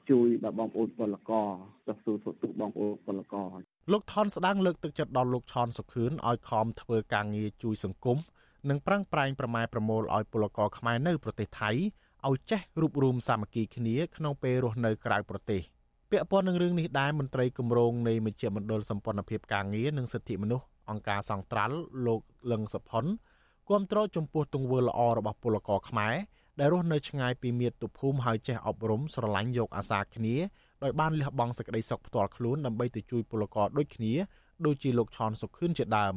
[0.09, 1.49] ជួយដល់បងប្អូនពលករ
[1.87, 3.49] ទៅសួរសុខទុក្ខបងប្អូនពលករ
[3.91, 8.17] លោកថនស្ដាងលើកទឹកចិត្តដល់លោកឆនសុខឿនឲ្យខំធ្វើការងារជួយសង្គម
[8.69, 11.71] និងប្រឹងប្រែងប្រម៉ែប្រមូលឲ្យពលករខ្មែរនៅប្រទេសថៃ
[12.27, 15.61] ឲ្យចេះរួបរวมសាមគ្គីគ្នាក្នុងពេលរស់នៅក្រៅប្រទេស
[16.15, 23.05] ពាក់ព័ន្ធនឹងរឿងនេះដែរមន្ត្រីគម្រោងនៃមជ្ឈមណ្ឌលសម្ព័ន្ធភាពការងារនិងសិទ្ធិមនុស្សអង្គការសង្ត្រាល់លោកលឹងសុផុន
[23.69, 26.15] គាំទ្រចំពោះទង្វើល្អរបស់ពលករខ្មែរ
[26.59, 30.35] ដែលរស់នៅឆ្ងាយពីមាតុភូមិហើយចេះអប់រំស្រឡាញ់យកអាសាគ្នា
[30.83, 34.13] ដោយបានលះបង់សេចក្តីសុខផ្ទាល់ខ្លួនដើម្បីទៅជួយពលករដូចគ្នា
[34.65, 36.15] ដូចជាលោកឆនសុខឿនជាដើម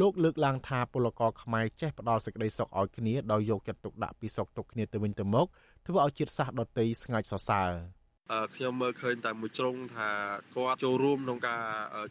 [0.00, 5.46] លោកលើកឡើងថាពលករខ្មែរចេះផ្ដល់សេចក្តីសុខឲ្យគ្នាដោយយកចិត្តទុកដាក់ពីសុខទុក្ខគ្នាទៅវិញទៅមក
[5.86, 7.70] ធ្វើឲ្យជាតិសាសន៍ដទៃស្ងាច់សរសើរ។
[8.54, 10.10] ខ្ញុំមើលឃើញតែមួយជ្រុងថា
[10.56, 11.64] គាត់ចូលរួមក្នុងការ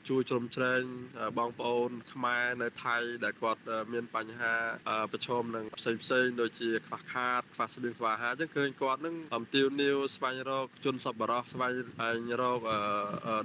[0.09, 0.81] ជួយជ្រោមជ្រែង
[1.37, 3.61] បងប្អូនខ្មែរនៅថៃដែលគាត់
[3.93, 4.53] មានបញ្ហា
[5.11, 11.67] ប្រឈមនឹងផ្សេងផ្សេងដូចជាខ្វះខាតខ្វះស្បៀងខ្វះអាហារអញ្ចឹងឃើញគាត់នឹងអំទាវនាវស្វែងរកជនសប្បុរសស្វែ
[12.15, 12.59] ងរក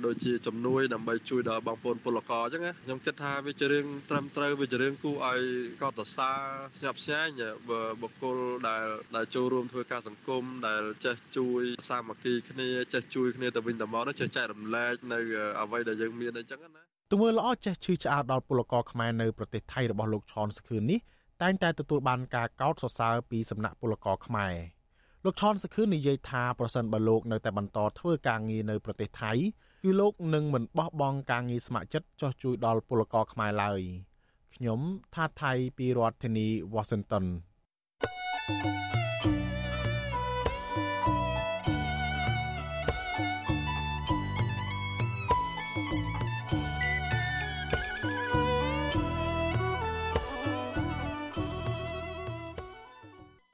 [0.06, 5.42] ដូចជាជំនួយដើម្បីជួយដល់បងប្អូនពលករអញ្ចឹងខ្ញុំគិតថាវាជារឿងត្រឹមត្រូវវាជារឿងគួរឲ្យ
[5.82, 6.38] កត់សរសើរ
[6.78, 7.28] ស្ញប់ស្ញែង
[8.02, 8.84] បុគ្គលដែល
[9.16, 15.18] ដែលចូលរួមធ្វើការសង្គមដែលចេះជួយសាមគ្គីគ្នាគ្នាចេះជួយគ្នាទៅវិញទៅមកចេះចែករំលែកនៅ
[15.62, 21.00] អ្វីដែលយើងមានអញ្ចឹងណាទង្វើល្អចេះឈឺឆ្អាលដល់ពលករខ្មែរនៅប្រទេសថៃរបស់លោកឆនសខឿននេះ
[21.42, 24.54] តែងតែទទួលបានការកោតសរសើរពីសំណាក់ពលករខ្មែរ
[25.24, 29.32] លោកឆនសខឿននិយាយថាប្រសិនបើលោកនៅតែបន្តធ្វើការងារនៅប្រទេសថៃ
[29.82, 33.80] គឺលោកនឹងមិនបោះបង់ការងារស្ម័គ្រចិត្តចោះជួយដល់ពលករខ្មែរឡើយ
[34.54, 34.80] ខ្ញុំ
[35.14, 37.24] ថាថៃពីរដ្ឋធានី Washington
[38.48, 39.09] thank you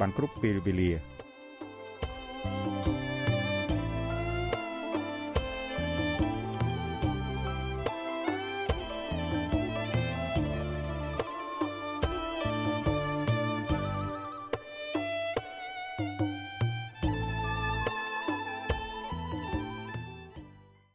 [0.00, 0.90] បានគ្រប់ពេលវេលា
[2.44, 3.01] thank you